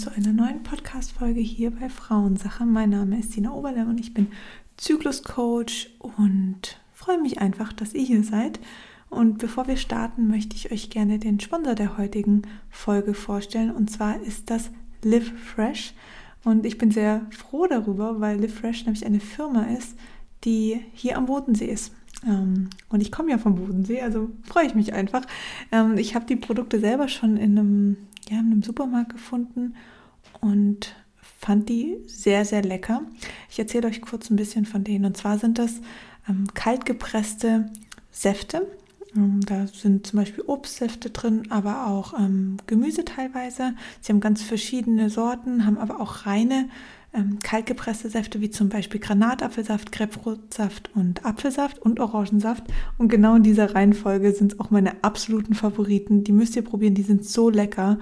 zu 0.00 0.10
einer 0.16 0.32
neuen 0.32 0.62
Podcast-Folge 0.62 1.40
hier 1.40 1.72
bei 1.72 1.90
Frauensache. 1.90 2.64
Mein 2.64 2.88
Name 2.88 3.18
ist 3.18 3.34
Tina 3.34 3.52
Oberle 3.52 3.84
und 3.84 4.00
ich 4.00 4.14
bin 4.14 4.28
Zykluscoach 4.78 5.90
und 5.98 6.80
freue 6.94 7.20
mich 7.20 7.42
einfach, 7.42 7.74
dass 7.74 7.92
ihr 7.92 8.00
hier 8.00 8.24
seid. 8.24 8.60
Und 9.10 9.36
bevor 9.36 9.68
wir 9.68 9.76
starten, 9.76 10.28
möchte 10.28 10.56
ich 10.56 10.72
euch 10.72 10.88
gerne 10.88 11.18
den 11.18 11.38
Sponsor 11.38 11.74
der 11.74 11.98
heutigen 11.98 12.44
Folge 12.70 13.12
vorstellen. 13.12 13.70
Und 13.70 13.90
zwar 13.90 14.18
ist 14.22 14.48
das 14.48 14.70
Live 15.02 15.30
Fresh. 15.38 15.92
Und 16.44 16.64
ich 16.64 16.78
bin 16.78 16.90
sehr 16.90 17.26
froh 17.30 17.66
darüber, 17.66 18.20
weil 18.20 18.40
Live 18.40 18.54
Fresh 18.54 18.86
nämlich 18.86 19.04
eine 19.04 19.20
Firma 19.20 19.64
ist, 19.64 19.98
die 20.44 20.80
hier 20.94 21.18
am 21.18 21.26
Bodensee 21.26 21.66
ist. 21.66 21.92
Ähm, 22.26 22.70
und 22.88 23.02
ich 23.02 23.12
komme 23.12 23.32
ja 23.32 23.36
vom 23.36 23.56
Bodensee, 23.56 24.00
also 24.00 24.30
freue 24.44 24.64
ich 24.64 24.74
mich 24.74 24.94
einfach. 24.94 25.26
Ähm, 25.70 25.98
ich 25.98 26.14
habe 26.14 26.24
die 26.24 26.36
Produkte 26.36 26.80
selber 26.80 27.08
schon 27.08 27.36
in 27.36 27.58
einem 27.58 27.96
ja, 28.30 28.38
in 28.38 28.46
einem 28.46 28.62
Supermarkt 28.62 29.12
gefunden 29.12 29.74
und 30.40 30.94
fand 31.38 31.68
die 31.68 31.96
sehr, 32.06 32.44
sehr 32.44 32.62
lecker. 32.62 33.02
Ich 33.50 33.58
erzähle 33.58 33.88
euch 33.88 34.02
kurz 34.02 34.30
ein 34.30 34.36
bisschen 34.36 34.66
von 34.66 34.84
denen. 34.84 35.06
Und 35.06 35.16
zwar 35.16 35.38
sind 35.38 35.58
das 35.58 35.80
ähm, 36.28 36.46
kaltgepresste 36.54 37.70
Säfte. 38.10 38.66
Ähm, 39.16 39.40
da 39.46 39.66
sind 39.66 40.06
zum 40.06 40.18
Beispiel 40.18 40.44
Obstsäfte 40.46 41.10
drin, 41.10 41.50
aber 41.50 41.86
auch 41.86 42.18
ähm, 42.18 42.58
Gemüse 42.66 43.04
teilweise. 43.04 43.74
Sie 44.00 44.12
haben 44.12 44.20
ganz 44.20 44.42
verschiedene 44.42 45.10
Sorten, 45.10 45.66
haben 45.66 45.78
aber 45.78 46.00
auch 46.00 46.26
reine 46.26 46.68
ähm, 47.12 47.38
kaltgepresste 47.42 48.08
Säfte 48.08 48.40
wie 48.40 48.50
zum 48.50 48.68
Beispiel 48.68 49.00
Granatapfelsaft, 49.00 49.90
Grapefruitsaft 49.90 50.90
und 50.94 51.24
Apfelsaft 51.24 51.78
und 51.78 51.98
Orangensaft. 52.00 52.64
Und 52.98 53.08
genau 53.08 53.34
in 53.36 53.42
dieser 53.42 53.74
Reihenfolge 53.74 54.32
sind 54.32 54.52
es 54.52 54.60
auch 54.60 54.70
meine 54.70 55.02
absoluten 55.02 55.54
Favoriten. 55.54 56.22
Die 56.22 56.32
müsst 56.32 56.54
ihr 56.54 56.62
probieren, 56.62 56.94
die 56.94 57.02
sind 57.02 57.24
so 57.24 57.50
lecker. 57.50 57.98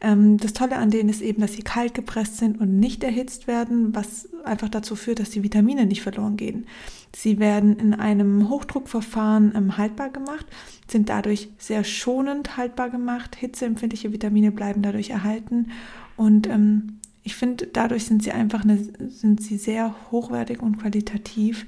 Ähm, 0.00 0.36
das 0.38 0.52
Tolle 0.52 0.76
an 0.76 0.90
denen 0.90 1.08
ist 1.08 1.20
eben, 1.20 1.40
dass 1.40 1.54
sie 1.54 1.62
kalt 1.62 1.94
gepresst 1.94 2.36
sind 2.36 2.60
und 2.60 2.78
nicht 2.78 3.02
erhitzt 3.02 3.46
werden, 3.46 3.94
was 3.94 4.28
einfach 4.44 4.68
dazu 4.68 4.96
führt, 4.96 5.18
dass 5.18 5.30
die 5.30 5.42
Vitamine 5.42 5.86
nicht 5.86 6.02
verloren 6.02 6.36
gehen. 6.36 6.66
Sie 7.14 7.38
werden 7.38 7.76
in 7.78 7.94
einem 7.94 8.48
Hochdruckverfahren 8.48 9.52
ähm, 9.56 9.76
haltbar 9.76 10.10
gemacht, 10.10 10.46
sind 10.88 11.08
dadurch 11.08 11.48
sehr 11.58 11.84
schonend 11.84 12.56
haltbar 12.56 12.90
gemacht. 12.90 13.36
Hitzeempfindliche 13.36 14.12
Vitamine 14.12 14.52
bleiben 14.52 14.82
dadurch 14.82 15.10
erhalten 15.10 15.70
und 16.16 16.46
ähm, 16.46 16.98
ich 17.24 17.36
finde, 17.36 17.66
dadurch 17.66 18.06
sind 18.06 18.22
sie 18.22 18.32
einfach 18.32 18.64
eine, 18.64 18.78
sind 19.10 19.42
sie 19.42 19.58
sehr 19.58 19.94
hochwertig 20.10 20.62
und 20.62 20.78
qualitativ. 20.78 21.66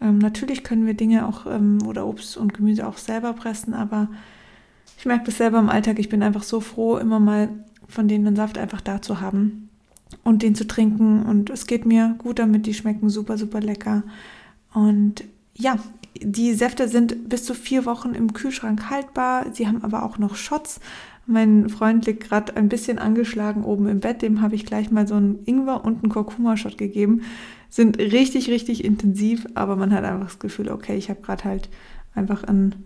Ähm, 0.00 0.18
natürlich 0.18 0.64
können 0.64 0.86
wir 0.86 0.94
Dinge 0.94 1.26
auch 1.26 1.46
ähm, 1.46 1.78
oder 1.86 2.06
Obst 2.06 2.36
und 2.36 2.54
Gemüse 2.54 2.86
auch 2.86 2.96
selber 2.96 3.34
pressen, 3.34 3.74
aber 3.74 4.08
ich 4.98 5.06
merke 5.06 5.26
das 5.26 5.38
selber 5.38 5.58
im 5.58 5.68
Alltag. 5.68 5.98
Ich 5.98 6.08
bin 6.08 6.22
einfach 6.22 6.42
so 6.42 6.60
froh, 6.60 6.96
immer 6.96 7.20
mal 7.20 7.48
von 7.88 8.08
denen 8.08 8.24
den 8.24 8.36
Saft 8.36 8.58
einfach 8.58 8.80
da 8.80 9.00
zu 9.00 9.20
haben 9.20 9.68
und 10.24 10.42
den 10.42 10.54
zu 10.54 10.66
trinken. 10.66 11.24
Und 11.24 11.50
es 11.50 11.66
geht 11.66 11.86
mir 11.86 12.14
gut 12.18 12.38
damit. 12.38 12.66
Die 12.66 12.74
schmecken 12.74 13.10
super, 13.10 13.38
super 13.38 13.60
lecker. 13.60 14.02
Und 14.72 15.24
ja, 15.54 15.78
die 16.22 16.54
Säfte 16.54 16.88
sind 16.88 17.28
bis 17.28 17.44
zu 17.44 17.54
vier 17.54 17.84
Wochen 17.86 18.14
im 18.14 18.32
Kühlschrank 18.32 18.90
haltbar. 18.90 19.46
Sie 19.52 19.66
haben 19.66 19.82
aber 19.82 20.02
auch 20.02 20.18
noch 20.18 20.36
Shots. 20.36 20.80
Mein 21.26 21.68
Freund 21.68 22.06
liegt 22.06 22.24
gerade 22.28 22.56
ein 22.56 22.68
bisschen 22.68 22.98
angeschlagen 22.98 23.64
oben 23.64 23.88
im 23.88 24.00
Bett. 24.00 24.22
Dem 24.22 24.40
habe 24.40 24.54
ich 24.54 24.64
gleich 24.64 24.90
mal 24.90 25.08
so 25.08 25.14
einen 25.16 25.40
Ingwer 25.44 25.84
und 25.84 26.02
einen 26.02 26.12
Kurkuma-Shot 26.12 26.78
gegeben. 26.78 27.22
Sind 27.68 27.98
richtig, 27.98 28.48
richtig 28.48 28.84
intensiv, 28.84 29.46
aber 29.54 29.76
man 29.76 29.92
hat 29.92 30.04
einfach 30.04 30.26
das 30.26 30.38
Gefühl, 30.38 30.70
okay, 30.70 30.96
ich 30.96 31.10
habe 31.10 31.20
gerade 31.20 31.44
halt 31.44 31.68
einfach 32.14 32.44
ein, 32.44 32.76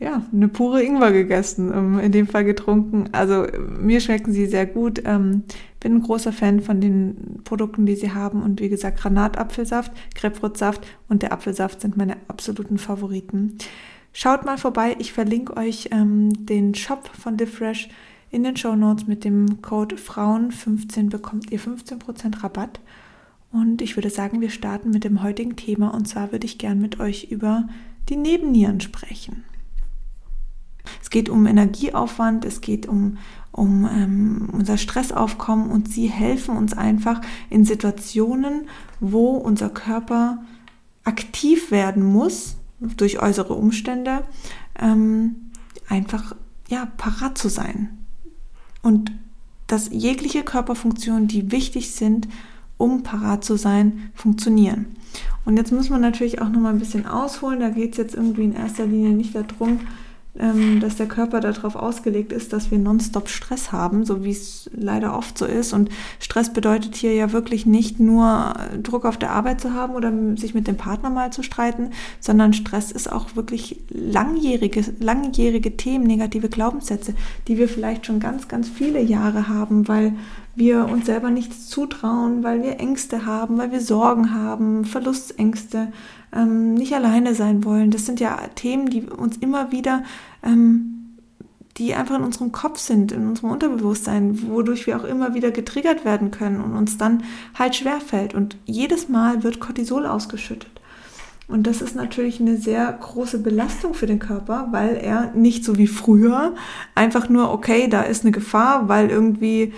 ja, 0.00 0.22
eine 0.32 0.48
pure 0.48 0.82
Ingwer 0.82 1.10
gegessen, 1.10 1.72
ähm, 1.74 1.98
in 1.98 2.12
dem 2.12 2.28
Fall 2.28 2.44
getrunken. 2.44 3.08
Also 3.12 3.46
mir 3.80 4.00
schmecken 4.00 4.32
sie 4.32 4.46
sehr 4.46 4.66
gut. 4.66 5.02
Ähm, 5.04 5.42
bin 5.80 5.96
ein 5.96 6.02
großer 6.02 6.32
Fan 6.32 6.60
von 6.60 6.80
den 6.80 7.40
Produkten, 7.44 7.84
die 7.84 7.96
sie 7.96 8.12
haben. 8.12 8.42
Und 8.42 8.60
wie 8.60 8.68
gesagt, 8.68 9.00
Granatapfelsaft, 9.00 9.92
Grapefruitsaft 10.14 10.86
und 11.08 11.22
der 11.22 11.32
Apfelsaft 11.32 11.80
sind 11.80 11.96
meine 11.96 12.16
absoluten 12.28 12.78
Favoriten. 12.78 13.58
Schaut 14.12 14.44
mal 14.44 14.58
vorbei, 14.58 14.96
ich 14.98 15.12
verlinke 15.12 15.56
euch 15.56 15.88
ähm, 15.90 16.46
den 16.46 16.74
Shop 16.74 17.10
von 17.18 17.36
DeFresh 17.36 17.88
in 18.30 18.44
den 18.44 18.56
Show 18.56 18.76
Notes 18.76 19.06
mit 19.06 19.24
dem 19.24 19.62
Code 19.62 19.96
Frauen15 19.96 21.10
bekommt 21.10 21.50
ihr 21.50 21.58
15% 21.58 22.42
Rabatt. 22.42 22.80
Und 23.50 23.80
ich 23.80 23.96
würde 23.96 24.10
sagen, 24.10 24.40
wir 24.40 24.50
starten 24.50 24.90
mit 24.90 25.04
dem 25.04 25.22
heutigen 25.22 25.56
Thema 25.56 25.94
und 25.94 26.06
zwar 26.06 26.30
würde 26.32 26.44
ich 26.44 26.58
gern 26.58 26.80
mit 26.80 27.00
euch 27.00 27.30
über 27.30 27.68
die 28.08 28.16
Nebennieren 28.16 28.80
sprechen. 28.80 29.44
Es 31.02 31.10
geht 31.10 31.28
um 31.28 31.46
Energieaufwand, 31.46 32.44
es 32.44 32.60
geht 32.60 32.86
um, 32.86 33.18
um 33.52 33.88
ähm, 33.90 34.48
unser 34.52 34.76
Stressaufkommen 34.76 35.70
und 35.70 35.88
sie 35.88 36.06
helfen 36.06 36.56
uns 36.56 36.72
einfach 36.72 37.20
in 37.50 37.64
Situationen, 37.64 38.68
wo 39.00 39.30
unser 39.36 39.68
Körper 39.70 40.42
aktiv 41.04 41.70
werden 41.70 42.04
muss, 42.04 42.56
durch 42.80 43.20
äußere 43.20 43.54
Umstände 43.54 44.22
ähm, 44.78 45.50
einfach 45.88 46.36
ja 46.68 46.86
parat 46.96 47.38
zu 47.38 47.48
sein 47.48 47.98
und 48.82 49.12
dass 49.66 49.90
jegliche 49.90 50.42
Körperfunktionen, 50.42 51.28
die 51.28 51.52
wichtig 51.52 51.92
sind, 51.92 52.28
um 52.78 53.02
parat 53.02 53.44
zu 53.44 53.56
sein, 53.56 54.10
funktionieren. 54.14 54.96
Und 55.44 55.56
jetzt 55.56 55.72
muss 55.72 55.90
man 55.90 56.00
natürlich 56.00 56.40
auch 56.40 56.48
noch 56.48 56.60
mal 56.60 56.70
ein 56.70 56.78
bisschen 56.78 57.06
ausholen. 57.06 57.60
Da 57.60 57.68
geht 57.70 57.92
es 57.92 57.98
jetzt 57.98 58.14
irgendwie 58.14 58.44
in 58.44 58.54
erster 58.54 58.86
Linie 58.86 59.10
nicht 59.10 59.34
darum, 59.34 59.80
ähm, 60.38 60.80
dass 60.80 60.96
der 60.96 61.06
Körper 61.06 61.40
darauf 61.40 61.76
ausgelegt 61.76 62.32
ist, 62.32 62.52
dass 62.52 62.70
wir 62.70 62.78
nonstop 62.78 63.28
Stress 63.28 63.72
haben, 63.72 64.04
so 64.04 64.24
wie 64.24 64.30
es 64.30 64.70
leider 64.72 65.16
oft 65.16 65.36
so 65.36 65.44
ist. 65.44 65.72
Und 65.72 65.90
Stress 66.20 66.52
bedeutet 66.52 66.94
hier 66.94 67.14
ja 67.14 67.32
wirklich 67.32 67.66
nicht 67.66 68.00
nur 68.00 68.54
Druck 68.82 69.04
auf 69.04 69.16
der 69.16 69.30
Arbeit 69.30 69.60
zu 69.60 69.74
haben 69.74 69.94
oder 69.94 70.12
sich 70.36 70.54
mit 70.54 70.66
dem 70.66 70.76
Partner 70.76 71.10
mal 71.10 71.32
zu 71.32 71.42
streiten, 71.42 71.90
sondern 72.20 72.52
Stress 72.52 72.92
ist 72.92 73.10
auch 73.10 73.36
wirklich 73.36 73.80
langjährige, 73.90 74.84
langjährige 75.00 75.76
Themen, 75.76 76.06
negative 76.06 76.48
Glaubenssätze, 76.48 77.14
die 77.48 77.58
wir 77.58 77.68
vielleicht 77.68 78.06
schon 78.06 78.20
ganz, 78.20 78.48
ganz 78.48 78.68
viele 78.68 79.00
Jahre 79.02 79.48
haben, 79.48 79.88
weil 79.88 80.14
wir 80.54 80.86
uns 80.86 81.06
selber 81.06 81.30
nichts 81.30 81.68
zutrauen, 81.68 82.42
weil 82.42 82.62
wir 82.62 82.80
Ängste 82.80 83.26
haben, 83.26 83.58
weil 83.58 83.70
wir 83.70 83.80
Sorgen 83.80 84.34
haben, 84.34 84.84
Verlustängste, 84.84 85.92
ähm, 86.34 86.74
nicht 86.74 86.92
alleine 86.94 87.34
sein 87.34 87.64
wollen. 87.64 87.90
Das 87.90 88.06
sind 88.06 88.20
ja 88.20 88.36
Themen, 88.54 88.90
die 88.90 89.02
uns 89.02 89.36
immer 89.38 89.72
wieder, 89.72 90.02
ähm, 90.42 91.16
die 91.76 91.94
einfach 91.94 92.16
in 92.16 92.24
unserem 92.24 92.52
Kopf 92.52 92.78
sind, 92.78 93.12
in 93.12 93.28
unserem 93.28 93.50
Unterbewusstsein, 93.50 94.48
wodurch 94.48 94.86
wir 94.86 94.96
auch 94.98 95.04
immer 95.04 95.34
wieder 95.34 95.50
getriggert 95.50 96.04
werden 96.04 96.30
können 96.30 96.60
und 96.60 96.74
uns 96.74 96.98
dann 96.98 97.22
halt 97.56 97.76
schwerfällt. 97.76 98.34
Und 98.34 98.56
jedes 98.64 99.08
Mal 99.08 99.42
wird 99.42 99.60
Cortisol 99.60 100.06
ausgeschüttet. 100.06 100.78
Und 101.48 101.66
das 101.66 101.80
ist 101.80 101.96
natürlich 101.96 102.40
eine 102.40 102.58
sehr 102.58 102.92
große 102.92 103.38
Belastung 103.38 103.94
für 103.94 104.06
den 104.06 104.18
Körper, 104.18 104.68
weil 104.70 104.96
er 104.96 105.32
nicht 105.32 105.64
so 105.64 105.78
wie 105.78 105.86
früher 105.86 106.54
einfach 106.94 107.30
nur, 107.30 107.50
okay, 107.50 107.88
da 107.88 108.02
ist 108.02 108.22
eine 108.22 108.32
Gefahr, 108.32 108.88
weil 108.88 109.08
irgendwie 109.08 109.72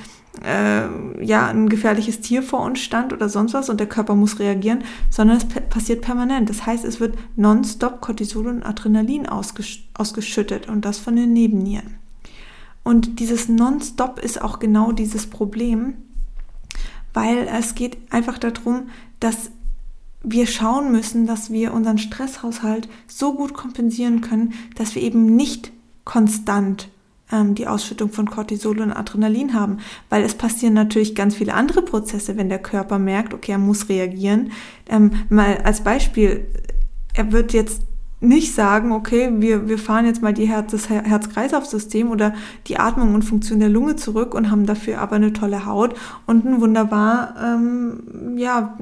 äh, 0.44 1.24
ja 1.24 1.48
ein 1.48 1.68
gefährliches 1.68 2.20
Tier 2.20 2.42
vor 2.42 2.60
uns 2.60 2.80
stand 2.80 3.12
oder 3.12 3.28
sonst 3.28 3.54
was 3.54 3.68
und 3.68 3.80
der 3.80 3.88
Körper 3.88 4.14
muss 4.14 4.38
reagieren, 4.38 4.84
sondern 5.10 5.36
es 5.36 5.46
passiert 5.46 6.02
permanent. 6.02 6.48
Das 6.48 6.66
heißt, 6.66 6.84
es 6.84 7.00
wird 7.00 7.16
nonstop 7.36 8.00
Cortisol 8.00 8.46
und 8.46 8.62
Adrenalin 8.62 9.28
ausgesch 9.28 9.88
ausgeschüttet 9.94 10.68
und 10.68 10.84
das 10.84 10.98
von 10.98 11.16
den 11.16 11.32
Nebennieren. 11.32 11.96
Und 12.82 13.20
dieses 13.20 13.48
nonstop 13.48 14.18
ist 14.18 14.40
auch 14.40 14.58
genau 14.58 14.92
dieses 14.92 15.26
Problem, 15.26 15.94
weil 17.12 17.48
es 17.48 17.74
geht 17.74 17.98
einfach 18.10 18.38
darum, 18.38 18.88
dass 19.18 19.50
wir 20.22 20.46
schauen 20.46 20.92
müssen, 20.92 21.26
dass 21.26 21.50
wir 21.50 21.72
unseren 21.72 21.98
Stresshaushalt 21.98 22.88
so 23.06 23.34
gut 23.34 23.54
kompensieren 23.54 24.20
können, 24.20 24.54
dass 24.76 24.94
wir 24.94 25.02
eben 25.02 25.36
nicht 25.36 25.72
konstant 26.04 26.88
ähm, 27.32 27.54
die 27.54 27.66
Ausschüttung 27.66 28.10
von 28.10 28.30
Cortisol 28.30 28.80
und 28.80 28.92
Adrenalin 28.92 29.54
haben, 29.54 29.78
weil 30.08 30.22
es 30.22 30.34
passieren 30.34 30.74
natürlich 30.74 31.14
ganz 31.14 31.34
viele 31.34 31.54
andere 31.54 31.82
Prozesse, 31.82 32.36
wenn 32.36 32.48
der 32.48 32.58
Körper 32.58 32.98
merkt, 32.98 33.34
okay, 33.34 33.52
er 33.52 33.58
muss 33.58 33.88
reagieren. 33.88 34.52
Ähm, 34.88 35.12
mal 35.28 35.58
als 35.58 35.82
Beispiel, 35.82 36.46
er 37.14 37.32
wird 37.32 37.52
jetzt 37.52 37.82
nicht 38.20 38.54
sagen, 38.54 38.92
okay, 38.92 39.30
wir, 39.38 39.68
wir 39.68 39.78
fahren 39.78 40.04
jetzt 40.04 40.20
mal 40.20 40.34
die 40.34 40.46
Herz, 40.46 40.72
das 40.72 40.90
Herz-Kreislauf-System 40.90 42.10
oder 42.10 42.34
die 42.66 42.78
Atmung 42.78 43.14
und 43.14 43.22
Funktion 43.22 43.60
der 43.60 43.70
Lunge 43.70 43.96
zurück 43.96 44.34
und 44.34 44.50
haben 44.50 44.66
dafür 44.66 45.00
aber 45.00 45.16
eine 45.16 45.32
tolle 45.32 45.64
Haut 45.64 45.94
und 46.26 46.46
einen 46.46 46.60
wunderbar, 46.60 47.34
ähm, 47.42 48.36
ja, 48.36 48.78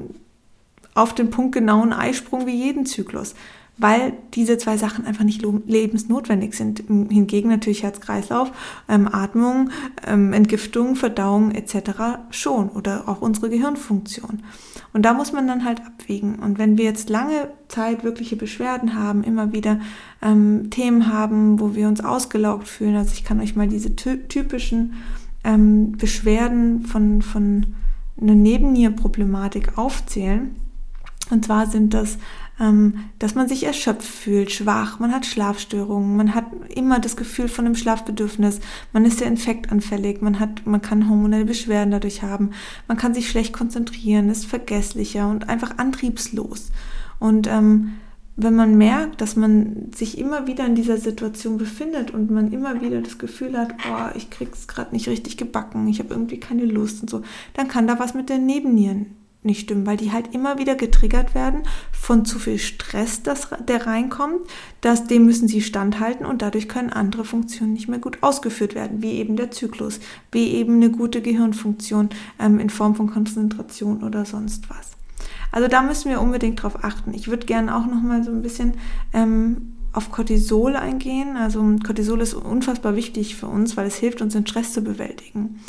auf 0.93 1.15
den 1.15 1.29
Punkt 1.29 1.53
genauen 1.53 1.93
Eisprung 1.93 2.47
wie 2.47 2.55
jeden 2.55 2.85
Zyklus 2.85 3.33
weil 3.79 4.13
diese 4.33 4.57
zwei 4.57 4.77
Sachen 4.77 5.05
einfach 5.05 5.23
nicht 5.23 5.41
lebensnotwendig 5.41 6.53
sind. 6.53 6.83
Hingegen 6.87 7.49
natürlich 7.49 7.83
Herz-Kreislauf, 7.83 8.51
ähm, 8.87 9.07
Atmung, 9.11 9.71
ähm, 10.05 10.33
Entgiftung, 10.33 10.95
Verdauung 10.95 11.51
etc. 11.51 12.19
schon 12.29 12.69
oder 12.69 13.07
auch 13.07 13.21
unsere 13.21 13.49
Gehirnfunktion. 13.49 14.43
Und 14.91 15.03
da 15.03 15.13
muss 15.13 15.31
man 15.31 15.47
dann 15.47 15.65
halt 15.65 15.81
abwägen. 15.81 16.39
Und 16.39 16.57
wenn 16.57 16.77
wir 16.77 16.85
jetzt 16.85 17.09
lange 17.09 17.49
Zeit 17.67 18.03
wirkliche 18.03 18.35
Beschwerden 18.35 18.95
haben, 18.95 19.23
immer 19.23 19.53
wieder 19.53 19.79
ähm, 20.21 20.69
Themen 20.69 21.11
haben, 21.11 21.59
wo 21.59 21.75
wir 21.75 21.87
uns 21.87 22.01
ausgelaugt 22.01 22.67
fühlen, 22.67 22.95
also 22.95 23.13
ich 23.13 23.23
kann 23.23 23.39
euch 23.39 23.55
mal 23.55 23.67
diese 23.67 23.95
typischen 23.95 24.93
ähm, 25.43 25.93
Beschwerden 25.93 26.81
von, 26.85 27.21
von 27.21 27.67
einer 28.19 28.35
Nebennierenproblematik 28.35 29.77
aufzählen. 29.77 30.55
Und 31.29 31.45
zwar 31.45 31.67
sind 31.67 31.93
das, 31.93 32.17
dass 33.19 33.35
man 33.35 33.47
sich 33.47 33.63
erschöpft 33.63 34.05
fühlt, 34.05 34.51
schwach, 34.51 34.99
man 34.99 35.13
hat 35.13 35.25
Schlafstörungen, 35.25 36.17
man 36.17 36.35
hat 36.35 36.43
immer 36.75 36.99
das 36.99 37.15
Gefühl 37.15 37.47
von 37.47 37.65
einem 37.65 37.75
Schlafbedürfnis, 37.75 38.59
man 38.91 39.05
ist 39.05 39.19
sehr 39.19 39.27
infektanfällig, 39.27 40.21
man 40.21 40.41
hat, 40.41 40.65
man 40.65 40.81
kann 40.81 41.07
hormonelle 41.07 41.45
Beschwerden 41.45 41.91
dadurch 41.91 42.21
haben, 42.21 42.51
man 42.89 42.97
kann 42.97 43.13
sich 43.13 43.29
schlecht 43.29 43.53
konzentrieren, 43.53 44.29
ist 44.29 44.45
vergesslicher 44.45 45.29
und 45.29 45.47
einfach 45.47 45.77
antriebslos. 45.77 46.71
Und 47.17 47.47
ähm, 47.47 47.93
wenn 48.35 48.55
man 48.55 48.77
merkt, 48.77 49.21
dass 49.21 49.37
man 49.37 49.91
sich 49.95 50.17
immer 50.17 50.45
wieder 50.45 50.65
in 50.65 50.75
dieser 50.75 50.97
Situation 50.97 51.57
befindet 51.57 52.11
und 52.11 52.29
man 52.29 52.51
immer 52.51 52.81
wieder 52.81 53.01
das 53.01 53.17
Gefühl 53.17 53.57
hat, 53.57 53.73
oh, 53.89 54.17
ich 54.17 54.29
krieg's 54.29 54.67
gerade 54.67 54.91
nicht 54.93 55.07
richtig 55.07 55.37
gebacken, 55.37 55.87
ich 55.87 55.99
habe 55.99 56.13
irgendwie 56.13 56.41
keine 56.41 56.65
Lust 56.65 57.01
und 57.01 57.09
so, 57.09 57.21
dann 57.53 57.69
kann 57.69 57.87
da 57.87 57.99
was 57.99 58.13
mit 58.13 58.29
den 58.29 58.45
Nebennieren 58.45 59.15
nicht 59.41 59.61
stimmen, 59.61 59.85
weil 59.85 59.97
die 59.97 60.11
halt 60.11 60.33
immer 60.33 60.57
wieder 60.57 60.75
getriggert 60.75 61.33
werden 61.33 61.63
von 61.91 62.25
zu 62.25 62.39
viel 62.39 62.57
Stress, 62.57 63.23
das, 63.23 63.49
der 63.67 63.87
reinkommt, 63.87 64.41
dass 64.81 65.07
dem 65.07 65.25
müssen 65.25 65.47
sie 65.47 65.61
standhalten 65.61 66.25
und 66.25 66.41
dadurch 66.41 66.67
können 66.67 66.89
andere 66.89 67.23
Funktionen 67.23 67.73
nicht 67.73 67.87
mehr 67.87 67.99
gut 67.99 68.17
ausgeführt 68.21 68.75
werden, 68.75 69.01
wie 69.01 69.13
eben 69.13 69.37
der 69.37 69.51
Zyklus, 69.51 69.99
wie 70.31 70.49
eben 70.49 70.75
eine 70.75 70.91
gute 70.91 71.21
Gehirnfunktion 71.21 72.09
ähm, 72.39 72.59
in 72.59 72.69
Form 72.69 72.95
von 72.95 73.09
Konzentration 73.09 74.03
oder 74.03 74.25
sonst 74.25 74.69
was. 74.69 74.91
Also 75.51 75.67
da 75.67 75.81
müssen 75.81 76.09
wir 76.09 76.21
unbedingt 76.21 76.61
drauf 76.61 76.83
achten. 76.83 77.13
Ich 77.13 77.29
würde 77.29 77.45
gerne 77.45 77.75
auch 77.75 77.85
noch 77.85 78.01
mal 78.01 78.23
so 78.23 78.31
ein 78.31 78.41
bisschen 78.41 78.73
ähm, 79.13 79.73
auf 79.93 80.11
Cortisol 80.11 80.75
eingehen. 80.75 81.37
Also 81.37 81.63
Cortisol 81.85 82.21
ist 82.21 82.33
unfassbar 82.33 82.95
wichtig 82.95 83.35
für 83.35 83.47
uns, 83.47 83.75
weil 83.77 83.87
es 83.87 83.95
hilft 83.95 84.21
uns, 84.21 84.33
den 84.33 84.45
Stress 84.45 84.73
zu 84.73 84.81
bewältigen. 84.81 85.59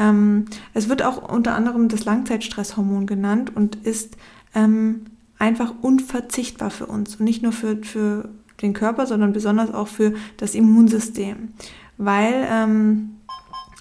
Ähm, 0.00 0.46
es 0.72 0.88
wird 0.88 1.02
auch 1.02 1.30
unter 1.30 1.54
anderem 1.54 1.88
das 1.88 2.06
Langzeitstresshormon 2.06 3.06
genannt 3.06 3.54
und 3.54 3.76
ist 3.76 4.16
ähm, 4.54 5.02
einfach 5.38 5.74
unverzichtbar 5.82 6.70
für 6.70 6.86
uns. 6.86 7.16
Und 7.16 7.24
nicht 7.26 7.42
nur 7.42 7.52
für, 7.52 7.76
für 7.82 8.30
den 8.62 8.72
Körper, 8.72 9.06
sondern 9.06 9.34
besonders 9.34 9.72
auch 9.72 9.88
für 9.88 10.14
das 10.38 10.54
Immunsystem, 10.54 11.50
weil 11.98 12.48
ähm, 12.50 13.16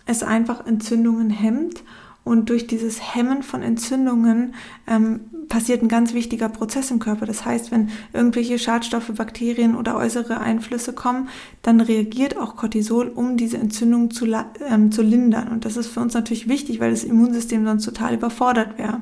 es 0.06 0.21
einfach 0.21 0.66
Entzündungen 0.68 1.30
hemmt 1.30 1.83
und 2.25 2.50
durch 2.50 2.68
dieses 2.68 3.16
Hemmen 3.16 3.42
von 3.42 3.62
Entzündungen 3.62 4.54
ähm, 4.88 5.21
passiert 5.49 5.81
ein 5.81 5.87
ganz 5.89 6.13
wichtiger 6.13 6.47
Prozess 6.47 6.91
im 6.91 6.99
Körper. 6.99 7.25
Das 7.25 7.43
heißt, 7.43 7.71
wenn 7.71 7.89
irgendwelche 8.13 8.59
Schadstoffe, 8.59 9.11
Bakterien 9.13 9.75
oder 9.75 9.97
äußere 9.97 10.39
Einflüsse 10.39 10.93
kommen, 10.93 11.27
dann 11.63 11.81
reagiert 11.81 12.37
auch 12.37 12.55
Cortisol, 12.55 13.07
um 13.07 13.35
diese 13.35 13.57
Entzündung 13.57 14.11
zu, 14.11 14.25
ähm, 14.25 14.91
zu 14.91 15.01
lindern. 15.01 15.49
Und 15.49 15.65
das 15.65 15.75
ist 15.75 15.87
für 15.87 15.99
uns 15.99 16.13
natürlich 16.13 16.47
wichtig, 16.47 16.79
weil 16.79 16.91
das 16.91 17.03
Immunsystem 17.03 17.65
sonst 17.65 17.85
total 17.85 18.13
überfordert 18.13 18.77
wäre. 18.77 19.01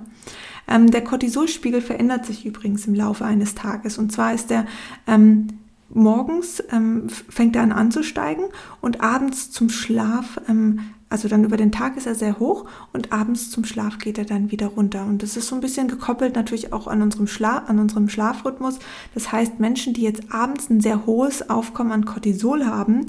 Ähm, 0.67 0.89
der 0.89 1.03
Cortisolspiegel 1.03 1.81
verändert 1.81 2.25
sich 2.25 2.45
übrigens 2.45 2.87
im 2.87 2.95
Laufe 2.95 3.25
eines 3.25 3.53
Tages. 3.53 3.97
Und 3.97 4.11
zwar 4.11 4.33
ist 4.33 4.49
der 4.49 4.65
ähm, 5.05 5.47
morgens 5.89 6.63
ähm, 6.71 7.09
fängt 7.09 7.55
er 7.55 7.63
an 7.63 7.71
anzusteigen 7.71 8.45
und 8.81 9.01
abends 9.01 9.51
zum 9.51 9.69
Schlaf 9.69 10.39
ähm, 10.49 10.79
also 11.09 11.27
dann 11.29 11.45
über 11.45 11.55
den 11.55 11.71
Tag 11.71 11.95
ist 11.95 12.05
er 12.05 12.15
sehr 12.15 12.37
hoch 12.39 12.65
und 12.91 13.13
abends 13.13 13.49
zum 13.49 13.63
Schlaf 13.63 13.97
geht 13.97 14.17
er 14.17 14.25
dann 14.25 14.51
wieder 14.51 14.67
runter. 14.67 15.05
Und 15.05 15.23
das 15.23 15.37
ist 15.37 15.47
so 15.47 15.55
ein 15.55 15.61
bisschen 15.61 15.87
gekoppelt 15.87 16.35
natürlich 16.35 16.73
auch 16.73 16.87
an 16.87 17.01
unserem, 17.01 17.27
Schla 17.27 17.59
an 17.59 17.79
unserem 17.79 18.09
Schlafrhythmus. 18.09 18.79
Das 19.13 19.31
heißt, 19.31 19.59
Menschen, 19.59 19.93
die 19.93 20.01
jetzt 20.01 20.31
abends 20.31 20.69
ein 20.69 20.81
sehr 20.81 21.05
hohes 21.05 21.49
Aufkommen 21.49 21.91
an 21.91 22.05
Cortisol 22.05 22.65
haben, 22.65 23.05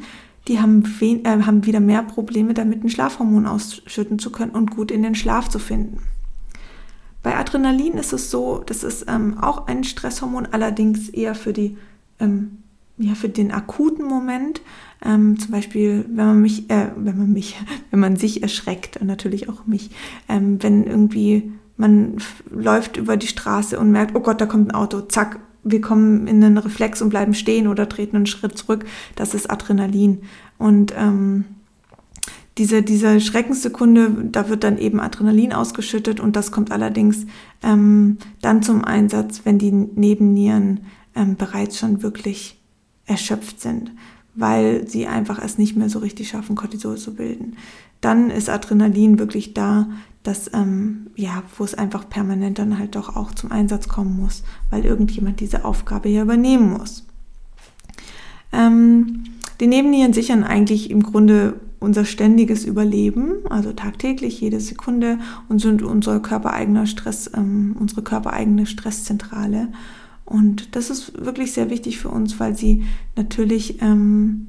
die 0.47 0.61
haben, 0.61 0.85
äh, 1.01 1.43
haben 1.43 1.67
wieder 1.67 1.81
mehr 1.81 2.03
Probleme 2.03 2.55
damit, 2.55 2.85
ein 2.85 2.89
Schlafhormon 2.89 3.47
ausschütten 3.47 4.19
zu 4.19 4.31
können 4.31 4.53
und 4.53 4.71
gut 4.71 4.91
in 4.91 5.03
den 5.03 5.15
Schlaf 5.15 5.49
zu 5.49 5.59
finden. 5.59 6.01
Bei 7.23 7.37
Adrenalin 7.37 7.95
ist 7.95 8.13
es 8.13 8.31
so, 8.31 8.63
das 8.65 8.85
ist 8.85 9.07
ähm, 9.09 9.39
auch 9.39 9.67
ein 9.67 9.83
Stresshormon, 9.83 10.47
allerdings 10.53 11.09
eher 11.09 11.35
für 11.35 11.53
die 11.53 11.77
ähm, 12.21 12.63
ja, 12.99 13.15
für 13.15 13.29
den 13.29 13.53
akuten 13.53 14.05
Moment, 14.05 14.61
ähm, 15.05 15.39
zum 15.39 15.53
Beispiel, 15.53 16.05
wenn 16.09 16.27
man 16.27 16.43
mich, 16.43 16.69
äh, 16.71 16.89
wenn 16.97 17.17
man 17.17 17.33
mich, 17.33 17.57
wenn 17.91 18.01
man 18.01 18.17
sich 18.17 18.43
erschreckt 18.43 18.97
und 18.99 19.07
natürlich 19.07 19.49
auch 19.49 19.67
mich, 19.67 19.91
ähm, 20.29 20.63
wenn 20.63 20.85
irgendwie 20.85 21.53
man 21.77 22.17
läuft 22.51 22.97
über 22.97 23.17
die 23.17 23.29
Straße 23.29 23.79
und 23.79 23.93
merkt, 23.93 24.17
oh 24.17 24.21
Gott, 24.21 24.41
da 24.41 24.47
kommt 24.47 24.69
ein 24.69 24.75
Auto, 24.75 25.01
zack, 25.03 25.39
wir 25.63 25.81
kommen 25.81 26.27
in 26.27 26.43
einen 26.43 26.59
Reflex 26.59 27.01
und 27.01 27.11
bleiben 27.11 27.35
stehen 27.35 27.69
oder 27.69 27.89
treten 27.89 28.17
einen 28.17 28.27
Schritt 28.27 28.59
zurück, 28.59 28.85
das 29.15 29.33
ist 29.35 29.49
Adrenalin. 29.51 30.23
Und 30.59 30.93
ähm, 30.97 31.45
diese, 32.59 32.83
diese 32.83 33.21
Schreckenssekunde, 33.21 34.11
da 34.33 34.49
wird 34.49 34.65
dann 34.65 34.79
eben 34.79 34.99
Adrenalin 34.99 35.53
ausgeschüttet 35.53 36.19
und 36.19 36.35
das 36.35 36.51
kommt 36.51 36.73
allerdings 36.73 37.27
ähm, 37.63 38.19
dann 38.43 38.63
zum 38.63 38.85
Einsatz, 38.85 39.43
wenn 39.45 39.59
die 39.59 39.71
Nebennieren 39.71 40.81
ähm, 41.15 41.37
bereits 41.37 41.79
schon 41.79 42.03
wirklich 42.03 42.58
erschöpft 43.09 43.61
sind, 43.61 43.91
weil 44.35 44.87
sie 44.87 45.07
einfach 45.07 45.41
es 45.43 45.59
nicht 45.59 45.77
mehr 45.77 45.89
so 45.89 45.99
richtig 45.99 46.29
schaffen, 46.29 46.55
Cortisol 46.55 46.97
zu 46.97 47.15
bilden. 47.15 47.57
Dann 48.01 48.31
ist 48.31 48.49
Adrenalin 48.49 49.19
wirklich 49.19 49.55
da, 49.55 49.89
dass, 50.23 50.51
ähm, 50.55 51.09
ja, 51.17 51.43
wo 51.57 51.65
es 51.65 51.75
einfach 51.75 52.09
permanent 52.09 52.59
dann 52.59 52.79
halt 52.79 52.95
doch 52.95 53.17
auch 53.17 53.33
zum 53.33 53.51
Einsatz 53.51 53.89
kommen 53.89 54.21
muss, 54.21 54.45
weil 54.71 54.85
irgendjemand 54.85 55.41
diese 55.41 55.65
Aufgabe 55.65 56.09
ja 56.09 56.23
übernehmen 56.23 56.73
muss. 56.73 57.05
Ähm, 58.53 59.25
die 59.61 59.67
Nebennieren 59.67 60.13
sichern 60.13 60.45
eigentlich 60.45 60.91
im 60.91 61.03
Grunde 61.03 61.59
unser 61.81 62.05
ständiges 62.05 62.65
Überleben, 62.65 63.47
also 63.49 63.73
tagtäglich, 63.73 64.41
jede 64.41 64.61
Sekunde 64.61 65.19
und 65.49 65.61
sind 65.61 65.83
unser 65.83 66.21
körpereigener 66.21 66.87
Stress, 66.87 67.31
ähm, 67.35 67.77
unsere 67.79 68.03
körpereigene 68.03 68.67
Stresszentrale. 68.67 69.69
Und 70.29 70.77
das 70.77 70.91
ist 70.91 71.25
wirklich 71.25 71.53
sehr 71.53 71.71
wichtig 71.71 71.99
für 71.99 72.11
uns, 72.11 72.39
weil 72.39 72.55
sie 72.55 72.85
natürlich 73.17 73.81
ähm, 73.81 74.49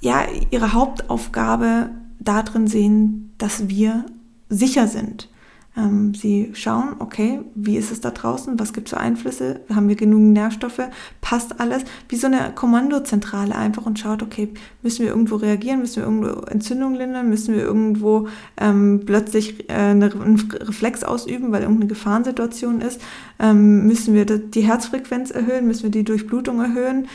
ja 0.00 0.24
ihre 0.50 0.72
Hauptaufgabe 0.72 1.90
darin 2.20 2.68
sehen, 2.68 3.34
dass 3.38 3.68
wir 3.68 4.06
sicher 4.48 4.86
sind. 4.86 5.28
Ähm, 5.74 6.12
sie 6.14 6.50
schauen, 6.52 6.96
okay, 6.98 7.40
wie 7.54 7.76
ist 7.78 7.90
es 7.90 8.00
da 8.00 8.10
draußen? 8.10 8.58
Was 8.58 8.74
gibt 8.74 8.88
es 8.88 8.90
für 8.90 9.00
Einflüsse? 9.00 9.60
Haben 9.74 9.88
wir 9.88 9.96
genügend 9.96 10.34
Nährstoffe? 10.34 10.82
Passt 11.22 11.60
alles? 11.60 11.84
Wie 12.10 12.16
so 12.16 12.26
eine 12.26 12.52
Kommandozentrale 12.54 13.54
einfach 13.54 13.86
und 13.86 13.98
schaut, 13.98 14.22
okay, 14.22 14.50
müssen 14.82 15.04
wir 15.04 15.10
irgendwo 15.10 15.36
reagieren? 15.36 15.80
Müssen 15.80 15.96
wir 15.96 16.04
irgendwo 16.04 16.42
Entzündung 16.42 16.94
lindern? 16.94 17.30
Müssen 17.30 17.54
wir 17.54 17.62
irgendwo 17.62 18.28
ähm, 18.58 19.02
plötzlich 19.06 19.70
äh, 19.70 19.72
eine, 19.72 20.12
einen 20.12 20.40
Reflex 20.60 21.04
ausüben, 21.04 21.52
weil 21.52 21.62
irgendeine 21.62 21.88
Gefahrensituation 21.88 22.82
ist? 22.82 23.00
Ähm, 23.38 23.86
müssen 23.86 24.14
wir 24.14 24.26
die 24.26 24.62
Herzfrequenz 24.62 25.30
erhöhen? 25.30 25.66
Müssen 25.66 25.84
wir 25.84 25.90
die 25.90 26.04
Durchblutung 26.04 26.60
erhöhen? 26.60 27.08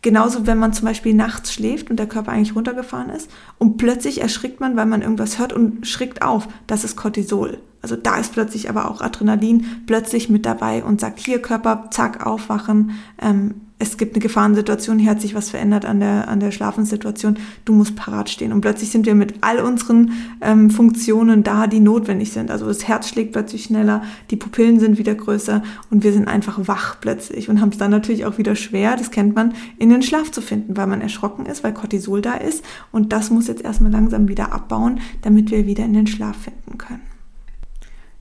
Genauso, 0.00 0.46
wenn 0.46 0.58
man 0.58 0.72
zum 0.72 0.86
Beispiel 0.86 1.12
nachts 1.12 1.52
schläft 1.52 1.90
und 1.90 1.96
der 1.96 2.06
Körper 2.06 2.30
eigentlich 2.30 2.54
runtergefahren 2.54 3.10
ist 3.10 3.30
und 3.58 3.78
plötzlich 3.78 4.20
erschrickt 4.20 4.60
man, 4.60 4.76
weil 4.76 4.86
man 4.86 5.02
irgendwas 5.02 5.38
hört 5.38 5.52
und 5.52 5.86
schrickt 5.86 6.22
auf. 6.22 6.46
Das 6.68 6.84
ist 6.84 6.96
Cortisol. 6.96 7.58
Also 7.82 7.96
da 7.96 8.16
ist 8.16 8.32
plötzlich 8.32 8.68
aber 8.68 8.90
auch 8.90 9.00
Adrenalin 9.00 9.64
plötzlich 9.86 10.28
mit 10.28 10.46
dabei 10.46 10.82
und 10.82 11.00
sagt, 11.00 11.20
hier 11.20 11.40
Körper, 11.40 11.88
zack, 11.90 12.26
aufwachen, 12.26 12.92
ähm, 13.20 13.54
es 13.80 13.96
gibt 13.96 14.14
eine 14.14 14.22
Gefahrensituation, 14.22 14.98
hier 14.98 15.10
hat 15.10 15.20
sich 15.20 15.36
was 15.36 15.50
verändert 15.50 15.84
an 15.84 16.00
der, 16.00 16.28
an 16.28 16.40
der 16.40 16.50
Schlafenssituation, 16.50 17.38
du 17.64 17.72
musst 17.72 17.94
parat 17.94 18.28
stehen. 18.28 18.52
Und 18.52 18.60
plötzlich 18.60 18.90
sind 18.90 19.06
wir 19.06 19.14
mit 19.14 19.34
all 19.42 19.60
unseren 19.60 20.12
ähm, 20.40 20.70
Funktionen 20.70 21.44
da, 21.44 21.68
die 21.68 21.78
notwendig 21.78 22.32
sind. 22.32 22.50
Also 22.50 22.66
das 22.66 22.88
Herz 22.88 23.08
schlägt 23.08 23.32
plötzlich 23.32 23.64
schneller, 23.64 24.02
die 24.30 24.36
Pupillen 24.36 24.80
sind 24.80 24.98
wieder 24.98 25.14
größer 25.14 25.62
und 25.90 26.02
wir 26.02 26.12
sind 26.12 26.26
einfach 26.26 26.66
wach 26.66 26.96
plötzlich 27.00 27.48
und 27.48 27.60
haben 27.60 27.68
es 27.68 27.78
dann 27.78 27.92
natürlich 27.92 28.26
auch 28.26 28.38
wieder 28.38 28.56
schwer, 28.56 28.96
das 28.96 29.12
kennt 29.12 29.36
man, 29.36 29.54
in 29.78 29.90
den 29.90 30.02
Schlaf 30.02 30.32
zu 30.32 30.40
finden, 30.40 30.76
weil 30.76 30.88
man 30.88 31.00
erschrocken 31.00 31.46
ist, 31.46 31.62
weil 31.62 31.72
Cortisol 31.72 32.20
da 32.20 32.34
ist. 32.34 32.64
Und 32.90 33.12
das 33.12 33.30
muss 33.30 33.46
jetzt 33.46 33.62
erstmal 33.62 33.92
langsam 33.92 34.26
wieder 34.26 34.52
abbauen, 34.52 34.98
damit 35.22 35.52
wir 35.52 35.66
wieder 35.66 35.84
in 35.84 35.92
den 35.92 36.08
Schlaf 36.08 36.36
finden. 36.36 36.57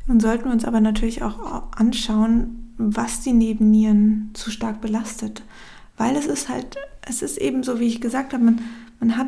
Nun 0.08 0.20
sollten 0.20 0.46
wir 0.46 0.54
uns 0.54 0.66
aber 0.66 0.80
natürlich 0.80 1.22
auch 1.22 1.72
anschauen, 1.76 2.74
was 2.78 3.22
die 3.22 3.34
Nebennieren 3.34 4.30
zu 4.34 4.52
stark 4.52 4.82
belastet. 4.82 5.44
Weil 5.98 6.16
es 6.16 6.26
ist 6.26 6.48
halt, 6.48 6.78
es 7.02 7.22
ist 7.22 7.38
eben 7.38 7.64
so, 7.64 7.80
wie 7.80 7.88
ich 7.88 8.02
gesagt 8.02 8.34
habe, 8.34 8.44
man, 8.44 8.62
man 9.00 9.18
hat, 9.18 9.28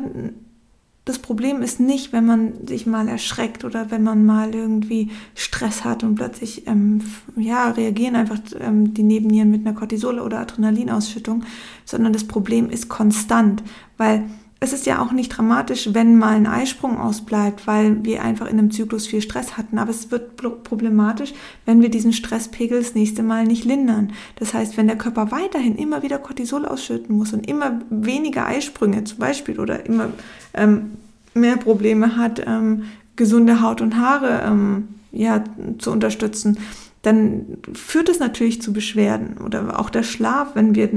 das 1.04 1.18
Problem 1.18 1.62
ist 1.62 1.80
nicht, 1.80 2.12
wenn 2.12 2.24
man 2.24 2.66
sich 2.66 2.86
mal 2.86 3.08
erschreckt 3.08 3.64
oder 3.64 3.90
wenn 3.90 4.02
man 4.02 4.24
mal 4.24 4.54
irgendwie 4.54 5.10
Stress 5.34 5.84
hat 5.84 6.04
und 6.04 6.14
plötzlich, 6.14 6.66
ähm, 6.66 7.02
ja, 7.36 7.70
reagieren 7.70 8.16
einfach 8.16 8.38
ähm, 8.58 8.94
die 8.94 9.02
Nebennieren 9.02 9.50
mit 9.50 9.66
einer 9.66 9.78
Cortisol- 9.78 10.20
oder 10.20 10.38
Adrenalinausschüttung, 10.38 11.44
sondern 11.84 12.12
das 12.12 12.24
Problem 12.24 12.70
ist 12.70 12.88
konstant, 12.88 13.62
weil 13.96 14.24
es 14.62 14.74
ist 14.74 14.84
ja 14.84 15.00
auch 15.00 15.10
nicht 15.10 15.30
dramatisch, 15.30 15.88
wenn 15.94 16.16
mal 16.16 16.36
ein 16.36 16.46
Eisprung 16.46 16.98
ausbleibt, 16.98 17.66
weil 17.66 18.04
wir 18.04 18.22
einfach 18.22 18.46
in 18.46 18.58
einem 18.58 18.70
Zyklus 18.70 19.06
viel 19.06 19.22
Stress 19.22 19.56
hatten. 19.56 19.78
Aber 19.78 19.90
es 19.90 20.10
wird 20.10 20.36
problematisch, 20.36 21.32
wenn 21.64 21.80
wir 21.80 21.88
diesen 21.88 22.12
Stresspegel 22.12 22.78
das 22.78 22.94
nächste 22.94 23.22
Mal 23.22 23.46
nicht 23.46 23.64
lindern. 23.64 24.12
Das 24.36 24.52
heißt, 24.52 24.76
wenn 24.76 24.86
der 24.86 24.98
Körper 24.98 25.30
weiterhin 25.30 25.76
immer 25.76 26.02
wieder 26.02 26.18
Cortisol 26.18 26.66
ausschütten 26.66 27.16
muss 27.16 27.32
und 27.32 27.48
immer 27.48 27.80
weniger 27.88 28.46
Eisprünge 28.46 29.02
zum 29.04 29.18
Beispiel 29.18 29.58
oder 29.58 29.86
immer 29.86 30.10
ähm, 30.52 30.92
mehr 31.32 31.56
Probleme 31.56 32.16
hat, 32.16 32.42
ähm, 32.46 32.84
gesunde 33.16 33.62
Haut 33.62 33.80
und 33.80 33.96
Haare 33.96 34.42
ähm, 34.44 34.88
ja, 35.10 35.42
zu 35.78 35.90
unterstützen, 35.90 36.58
dann 37.02 37.58
führt 37.72 38.08
es 38.08 38.18
natürlich 38.18 38.60
zu 38.60 38.72
Beschwerden 38.72 39.38
oder 39.38 39.80
auch 39.80 39.88
der 39.88 40.02
Schlaf, 40.02 40.54
wenn 40.54 40.74
wir 40.74 40.88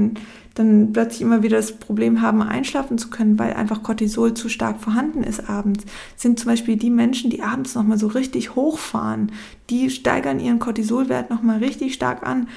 dann 0.54 0.92
plötzlich 0.92 1.22
immer 1.22 1.42
wieder 1.42 1.56
das 1.56 1.72
Problem 1.72 2.20
haben, 2.20 2.42
einschlafen 2.42 2.98
zu 2.98 3.08
können, 3.08 3.38
weil 3.38 3.54
einfach 3.54 3.82
Cortisol 3.82 4.34
zu 4.34 4.48
stark 4.48 4.80
vorhanden 4.80 5.24
ist 5.24 5.48
abends, 5.48 5.84
sind 6.16 6.38
zum 6.38 6.50
Beispiel 6.50 6.76
die 6.76 6.90
Menschen, 6.90 7.30
die 7.30 7.42
abends 7.42 7.74
nochmal 7.74 7.98
so 7.98 8.08
richtig 8.08 8.54
hochfahren, 8.54 9.32
die 9.70 9.88
steigern 9.88 10.40
ihren 10.40 10.58
Cortisolwert 10.58 11.30
nochmal 11.30 11.58
richtig 11.58 11.94
stark 11.94 12.26
an. 12.26 12.48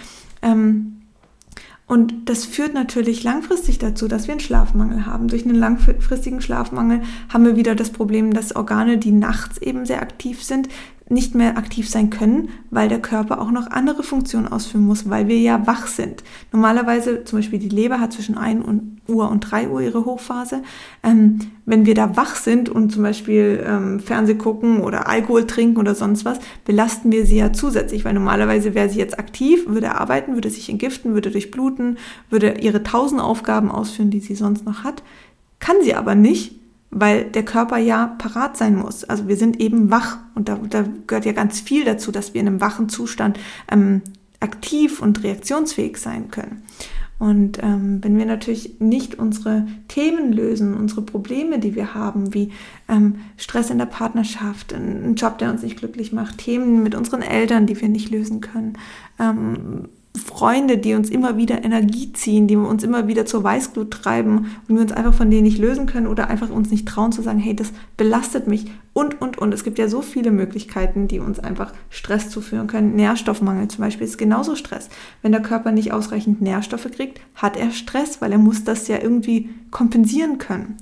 Ähm, 0.41 0.93
und 1.87 2.27
das 2.27 2.43
führt 2.43 2.73
natürlich 2.73 3.23
langfristig 3.23 3.79
dazu, 3.79 4.09
dass 4.09 4.27
wir 4.27 4.33
einen 4.33 4.41
Schlafmangel 4.41 5.05
haben. 5.05 5.29
Durch 5.29 5.45
einen 5.45 5.55
langfristigen 5.55 6.41
Schlafmangel 6.41 7.01
haben 7.29 7.45
wir 7.45 7.55
wieder 7.55 7.75
das 7.75 7.91
Problem, 7.91 8.33
dass 8.33 8.53
Organe, 8.53 8.97
die 8.97 9.13
nachts 9.13 9.57
eben 9.57 9.85
sehr 9.85 10.01
aktiv 10.01 10.43
sind, 10.43 10.67
nicht 11.09 11.35
mehr 11.35 11.57
aktiv 11.57 11.89
sein 11.89 12.09
können, 12.09 12.49
weil 12.69 12.89
der 12.89 13.01
Körper 13.01 13.41
auch 13.41 13.51
noch 13.51 13.71
andere 13.71 14.03
Funktionen 14.03 14.47
ausführen 14.47 14.85
muss, 14.85 15.09
weil 15.09 15.27
wir 15.27 15.39
ja 15.39 15.65
wach 15.65 15.87
sind. 15.87 16.23
Normalerweise, 16.51 17.23
zum 17.23 17.39
Beispiel 17.39 17.59
die 17.59 17.69
Leber 17.69 17.99
hat 17.99 18.13
zwischen 18.13 18.37
1 18.37 18.65
Uhr 19.07 19.29
und 19.29 19.39
3 19.39 19.69
Uhr 19.69 19.81
ihre 19.81 20.05
Hochphase. 20.05 20.63
Ähm, 21.03 21.39
wenn 21.65 21.85
wir 21.85 21.95
da 21.95 22.15
wach 22.17 22.35
sind 22.35 22.69
und 22.69 22.91
zum 22.91 23.03
Beispiel 23.03 23.63
ähm, 23.65 23.99
Fernseh 23.99 24.35
gucken 24.35 24.81
oder 24.81 25.07
Alkohol 25.07 25.47
trinken 25.47 25.79
oder 25.79 25.95
sonst 25.95 26.25
was, 26.25 26.39
belasten 26.65 27.11
wir 27.11 27.25
sie 27.25 27.37
ja 27.37 27.53
zusätzlich, 27.53 28.03
weil 28.03 28.13
normalerweise 28.13 28.75
wäre 28.75 28.89
sie 28.89 28.99
jetzt 28.99 29.17
aktiv, 29.17 29.67
würde 29.67 29.95
arbeiten, 29.95 30.33
würde 30.33 30.49
sich 30.49 30.69
entgiften, 30.69 31.13
würde 31.13 31.31
durchbluten, 31.31 31.97
würde 32.29 32.59
ihre 32.59 32.83
tausend 32.83 33.21
Aufgaben 33.21 33.71
ausführen, 33.71 34.09
die 34.09 34.19
sie 34.19 34.35
sonst 34.35 34.65
noch 34.65 34.83
hat. 34.83 35.03
Kann 35.59 35.77
sie 35.81 35.95
aber 35.95 36.15
nicht, 36.15 36.56
weil 36.99 37.25
der 37.25 37.43
Körper 37.43 37.77
ja 37.77 38.15
parat 38.17 38.57
sein 38.57 38.75
muss. 38.75 39.03
Also 39.03 39.27
wir 39.27 39.37
sind 39.37 39.59
eben 39.59 39.91
wach 39.91 40.17
und 40.35 40.49
da, 40.49 40.55
da 40.69 40.85
gehört 41.05 41.25
ja 41.25 41.33
ganz 41.33 41.59
viel 41.59 41.85
dazu, 41.85 42.11
dass 42.11 42.33
wir 42.33 42.41
in 42.41 42.47
einem 42.47 42.61
wachen 42.61 42.89
Zustand 42.89 43.39
ähm, 43.71 44.01
aktiv 44.39 45.01
und 45.01 45.23
reaktionsfähig 45.23 45.97
sein 45.97 46.29
können. 46.31 46.63
Und 47.19 47.63
ähm, 47.63 48.03
wenn 48.03 48.17
wir 48.17 48.25
natürlich 48.25 48.79
nicht 48.79 49.15
unsere 49.15 49.65
Themen 49.87 50.31
lösen, 50.31 50.75
unsere 50.75 51.01
Probleme, 51.01 51.57
die 51.57 51.75
wir 51.75 51.95
haben, 51.95 52.35
wie 52.35 52.51
ähm, 52.87 53.15
Stress 53.37 53.71
in 53.71 53.79
der 53.79 53.87
Partnerschaft, 53.87 54.71
ein, 54.71 55.15
Job, 55.15 55.39
der 55.39 55.49
uns 55.49 55.63
nicht 55.63 55.77
glücklich 55.77 56.13
macht, 56.13 56.37
Themen 56.37 56.83
mit 56.83 56.93
unseren 56.93 57.23
Eltern, 57.23 57.65
die 57.65 57.79
wir 57.81 57.89
nicht 57.89 58.11
lösen 58.11 58.39
können, 58.39 58.77
ähm, 59.19 59.89
Freunde, 60.17 60.77
die 60.77 60.93
uns 60.93 61.09
immer 61.09 61.37
wieder 61.37 61.63
Energie 61.63 62.11
ziehen, 62.13 62.47
die 62.47 62.55
uns 62.55 62.83
immer 62.83 63.07
wieder 63.07 63.25
zur 63.25 63.43
Weißglut 63.43 63.91
treiben 63.91 64.51
und 64.67 64.75
wir 64.75 64.81
uns 64.81 64.91
einfach 64.91 65.13
von 65.13 65.31
denen 65.31 65.43
nicht 65.43 65.59
lösen 65.59 65.85
können 65.85 66.07
oder 66.07 66.29
einfach 66.29 66.49
uns 66.49 66.71
nicht 66.71 66.87
trauen 66.87 67.11
zu 67.11 67.21
sagen, 67.21 67.39
hey, 67.39 67.55
das 67.55 67.71
belastet 67.95 68.47
mich 68.47 68.71
und, 68.93 69.21
und, 69.21 69.37
und. 69.37 69.53
Es 69.53 69.63
gibt 69.63 69.79
ja 69.79 69.87
so 69.87 70.01
viele 70.01 70.31
Möglichkeiten, 70.31 71.07
die 71.07 71.19
uns 71.19 71.39
einfach 71.39 71.71
Stress 71.89 72.29
zuführen 72.29 72.67
können. 72.67 72.95
Nährstoffmangel 72.95 73.67
zum 73.67 73.83
Beispiel 73.83 74.07
ist 74.07 74.17
genauso 74.17 74.55
Stress. 74.55 74.89
Wenn 75.21 75.31
der 75.31 75.41
Körper 75.41 75.71
nicht 75.71 75.93
ausreichend 75.93 76.41
Nährstoffe 76.41 76.89
kriegt, 76.91 77.21
hat 77.35 77.57
er 77.57 77.71
Stress, 77.71 78.21
weil 78.21 78.31
er 78.31 78.39
muss 78.39 78.63
das 78.63 78.87
ja 78.87 78.97
irgendwie 79.01 79.49
kompensieren 79.71 80.37
können. 80.39 80.77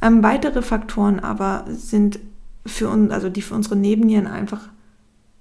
Ähm, 0.00 0.22
weitere 0.22 0.62
Faktoren 0.62 1.20
aber 1.20 1.64
sind 1.68 2.20
für 2.64 2.88
uns, 2.88 3.10
also 3.10 3.28
die 3.28 3.42
für 3.42 3.54
unsere 3.54 3.76
Nebennieren 3.76 4.26
einfach 4.26 4.68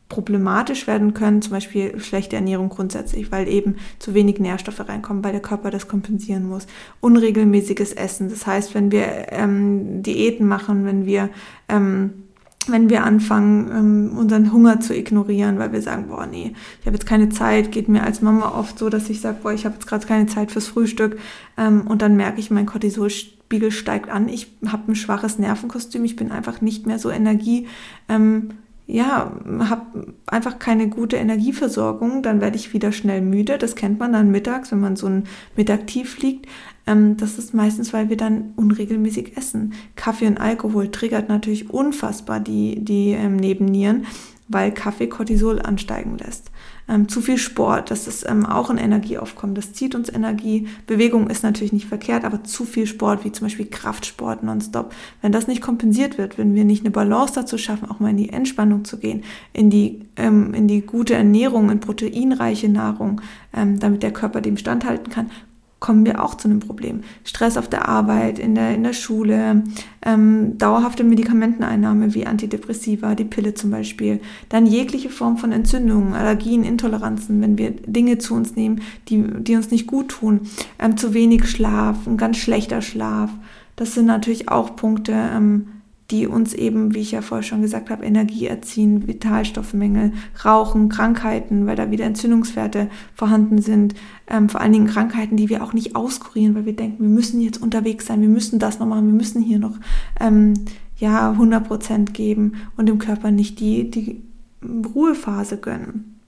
problematisch 0.08 0.86
werden 0.88 1.14
können, 1.14 1.42
zum 1.42 1.52
Beispiel 1.52 2.00
schlechte 2.00 2.36
Ernährung 2.36 2.70
grundsätzlich, 2.70 3.32
weil 3.32 3.48
eben 3.48 3.76
zu 3.98 4.14
wenig 4.14 4.40
Nährstoffe 4.40 4.88
reinkommen, 4.88 5.24
weil 5.24 5.32
der 5.32 5.42
Körper 5.42 5.72
das 5.72 5.88
kompensieren 5.88 6.48
muss. 6.48 6.68
Unregelmäßiges 7.02 7.94
Essen, 7.94 8.30
das 8.30 8.46
heißt, 8.46 8.76
wenn 8.76 8.92
wir 8.92 9.32
ähm, 9.32 10.04
Diäten 10.04 10.48
machen, 10.48 10.86
wenn 10.86 11.06
wir 11.06 11.30
ähm, 11.70 12.26
wenn 12.68 12.90
wir 12.90 13.04
anfangen, 13.04 13.70
ähm, 13.72 14.18
unseren 14.18 14.52
Hunger 14.52 14.80
zu 14.80 14.96
ignorieren, 14.96 15.60
weil 15.60 15.72
wir 15.72 15.82
sagen, 15.82 16.08
boah, 16.08 16.26
nee, 16.26 16.54
ich 16.82 16.88
habe 16.88 16.96
jetzt 16.96 17.06
keine 17.06 17.30
Zeit, 17.30 17.72
geht 17.72 17.90
mir 17.90 18.04
als 18.04 18.22
Mama 18.22 18.58
oft 18.58 18.80
so, 18.80 18.90
dass 18.90 19.10
ich 19.10 19.22
sage, 19.22 19.38
boah, 19.44 19.54
ich 19.54 19.66
habe 19.66 19.76
jetzt 19.76 19.88
gerade 19.88 20.06
keine 20.08 20.26
Zeit 20.26 20.52
fürs 20.52 20.68
Frühstück 20.68 21.20
ähm, 21.58 21.86
und 21.88 22.02
dann 22.02 22.16
merke 22.16 22.40
ich, 22.40 22.52
mein 22.52 22.66
Cortisolspiegel 22.66 23.72
steigt 23.72 24.10
an, 24.10 24.30
ich 24.30 24.52
habe 24.68 24.92
ein 24.92 24.96
schwaches 24.96 25.38
Nervenkostüm, 25.38 26.06
ich 26.06 26.16
bin 26.16 26.32
einfach 26.32 26.62
nicht 26.62 26.88
mehr 26.88 26.98
so 27.00 27.12
energie 27.12 27.68
ähm, 28.10 28.50
ja, 28.88 29.32
habe 29.60 30.14
einfach 30.28 30.60
keine 30.60 30.90
gute 30.90 31.16
Energieversorgung, 31.16 32.22
dann 32.22 32.40
werde 32.40 32.58
ich 32.58 32.74
wieder 32.74 32.92
schnell 32.92 33.22
müde. 33.22 33.58
Das 33.58 33.76
kennt 33.76 34.00
man 34.00 34.14
dann 34.14 34.30
mittags, 34.30 34.72
wenn 34.72 34.80
man 34.80 34.96
so 34.96 35.08
ein 35.08 35.24
Mittag 35.56 35.88
tief 35.88 36.20
liegt. 36.20 36.48
Ähm, 36.86 37.18
das 37.18 37.40
ist 37.40 37.54
meistens, 37.56 37.94
weil 37.94 38.10
wir 38.10 38.18
dann 38.18 38.54
unregelmäßig 38.56 39.38
essen. 39.38 39.74
Kaffee 39.96 40.28
und 40.28 40.40
Alkohol 40.40 40.92
triggert 40.92 41.30
natürlich 41.30 41.72
unfassbar 41.72 42.40
die, 42.40 42.84
die 42.84 43.12
ähm, 43.12 43.38
Nebennieren, 43.38 44.06
weil 44.48 44.72
Kaffee 44.72 45.08
Cortisol 45.08 45.62
ansteigen 45.62 46.18
lässt. 46.18 46.52
Ähm, 46.88 47.10
zu 47.10 47.22
viel 47.22 47.40
Sport, 47.40 47.90
das 47.90 48.08
ist 48.08 48.30
ähm, 48.30 48.46
auch 48.46 48.70
ein 48.70 48.78
Energieaufkommen, 48.78 49.56
das 49.56 49.74
zieht 49.74 49.96
uns 49.96 50.08
Energie. 50.08 50.68
Bewegung 50.86 51.30
ist 51.30 51.44
natürlich 51.44 51.74
nicht 51.74 51.88
verkehrt, 51.88 52.24
aber 52.24 52.44
zu 52.44 52.64
viel 52.64 52.86
Sport, 52.86 53.26
wie 53.26 53.32
zum 53.32 53.46
Beispiel 53.48 53.66
Kraftsport 53.66 54.44
nonstop, 54.44 54.94
wenn 55.24 55.32
das 55.32 55.48
nicht 55.48 55.62
kompensiert 55.62 56.20
wird, 56.20 56.38
wenn 56.38 56.54
wir 56.54 56.64
nicht 56.64 56.82
eine 56.82 56.92
Balance 56.92 57.34
dazu 57.34 57.58
schaffen, 57.58 57.90
auch 57.90 58.00
mal 58.00 58.12
in 58.12 58.18
die 58.18 58.30
Entspannung 58.30 58.86
zu 58.86 58.98
gehen, 58.98 59.24
in 59.52 59.72
die, 59.72 60.02
ähm, 60.16 60.54
in 60.54 60.68
die 60.68 60.82
gute 60.82 61.16
Ernährung, 61.16 61.72
in 61.72 61.80
proteinreiche 61.80 62.70
Nahrung, 62.70 63.22
ähm, 63.52 63.80
damit 63.80 64.04
der 64.04 64.14
Körper 64.14 64.42
dem 64.42 64.58
standhalten 64.58 65.12
kann, 65.12 65.32
kommen 65.80 66.06
wir 66.06 66.24
auch 66.24 66.36
zu 66.36 66.48
einem 66.48 66.62
Problem. 66.62 67.02
Stress 67.24 67.58
auf 67.58 67.68
der 67.68 67.88
Arbeit, 67.88 68.40
in 68.40 68.56
der, 68.56 68.74
in 68.74 68.84
der 68.84 68.94
Schule, 68.94 69.64
ähm, 70.04 70.58
dauerhafte 70.58 71.04
Medikamenteneinnahme 71.04 72.14
wie 72.14 72.26
Antidepressiva, 72.26 73.14
die 73.14 73.26
Pille 73.26 73.54
zum 73.54 73.72
Beispiel, 73.72 74.20
dann 74.50 74.66
jegliche 74.66 75.10
Form 75.10 75.38
von 75.38 75.52
Entzündungen, 75.52 76.14
Allergien, 76.14 76.64
Intoleranzen, 76.64 77.42
wenn 77.42 77.58
wir 77.58 77.72
Dinge 77.72 78.18
zu 78.18 78.34
uns 78.34 78.56
nehmen, 78.56 78.82
die, 79.10 79.24
die 79.40 79.56
uns 79.56 79.70
nicht 79.70 79.86
gut 79.86 80.10
tun, 80.10 80.42
ähm, 80.80 80.98
zu 80.98 81.14
wenig 81.14 81.48
Schlaf, 81.50 82.08
ein 82.08 82.18
ganz 82.18 82.38
schlechter 82.38 82.82
Schlaf. 82.82 83.30
Das 83.76 83.94
sind 83.94 84.06
natürlich 84.06 84.50
auch 84.50 84.76
Punkte, 84.76 85.14
ähm, 85.14 85.68
die 86.12 86.28
uns 86.28 86.54
eben, 86.54 86.94
wie 86.94 87.00
ich 87.00 87.12
ja 87.12 87.22
vorher 87.22 87.44
schon 87.44 87.62
gesagt 87.62 87.90
habe, 87.90 88.06
Energie 88.06 88.46
erziehen, 88.46 89.08
Vitalstoffmängel, 89.08 90.14
Rauchen, 90.44 90.90
Krankheiten, 90.90 91.66
weil 91.66 91.76
da 91.76 91.90
wieder 91.90 92.06
Entzündungswerte 92.06 92.90
vorhanden 93.16 93.60
sind. 93.62 93.96
Ähm, 94.28 94.48
vor 94.48 94.62
allen 94.62 94.74
Dingen 94.74 94.88
Krankheiten, 94.88 95.36
die 95.36 95.50
wir 95.50 95.64
auch 95.64 95.74
nicht 95.74 95.96
auskurieren, 95.96 96.54
weil 96.54 96.66
wir 96.66 96.76
denken, 96.76 97.02
wir 97.02 97.10
müssen 97.10 97.42
jetzt 97.42 97.62
unterwegs 97.62 98.06
sein, 98.06 98.22
wir 98.22 98.30
müssen 98.30 98.60
das 98.60 98.78
noch 98.78 98.86
machen, 98.86 99.08
wir 99.08 99.14
müssen 99.14 99.42
hier 99.42 99.58
noch 99.58 99.78
ähm, 100.20 100.54
ja 100.98 101.32
100 101.32 101.68
Prozent 101.68 102.14
geben 102.14 102.54
und 102.78 102.88
dem 102.88 103.00
Körper 103.00 103.32
nicht 103.32 103.60
die, 103.60 103.90
die 103.90 104.22
Ruhephase 104.64 105.58
gönnen. 105.58 106.20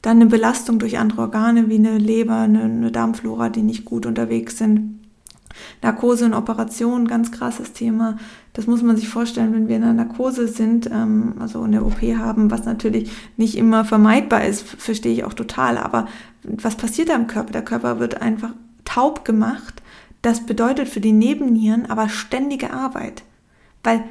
Dann 0.00 0.20
eine 0.20 0.26
Belastung 0.26 0.78
durch 0.78 0.98
andere 0.98 1.22
Organe 1.22 1.68
wie 1.68 1.76
eine 1.76 1.98
Leber, 1.98 2.36
eine, 2.36 2.62
eine 2.62 2.92
Darmflora, 2.92 3.48
die 3.48 3.62
nicht 3.62 3.84
gut 3.84 4.06
unterwegs 4.06 4.58
sind 4.58 5.02
Narkose 5.82 6.24
und 6.24 6.34
Operation, 6.34 7.06
ganz 7.06 7.32
krasses 7.32 7.72
Thema. 7.72 8.16
Das 8.54 8.66
muss 8.66 8.82
man 8.82 8.96
sich 8.96 9.08
vorstellen, 9.08 9.54
wenn 9.54 9.68
wir 9.68 9.76
in 9.76 9.82
einer 9.82 10.04
Narkose 10.04 10.46
sind, 10.46 10.90
ähm, 10.90 11.34
also 11.38 11.62
eine 11.62 11.84
OP 11.84 12.02
haben, 12.02 12.50
was 12.50 12.64
natürlich 12.64 13.10
nicht 13.36 13.56
immer 13.56 13.84
vermeidbar 13.84 14.44
ist, 14.44 14.62
verstehe 14.62 15.12
ich 15.12 15.24
auch 15.24 15.32
total. 15.32 15.78
Aber 15.78 16.06
was 16.42 16.76
passiert 16.76 17.08
da 17.08 17.14
im 17.14 17.28
Körper? 17.28 17.52
Der 17.52 17.64
Körper 17.64 17.98
wird 17.98 18.20
einfach 18.20 18.50
taub 18.84 19.24
gemacht. 19.24 19.82
Das 20.20 20.44
bedeutet 20.44 20.88
für 20.88 21.00
die 21.00 21.12
Nebennieren 21.12 21.86
aber 21.86 22.08
ständige 22.08 22.72
Arbeit. 22.72 23.22
Weil 23.82 24.04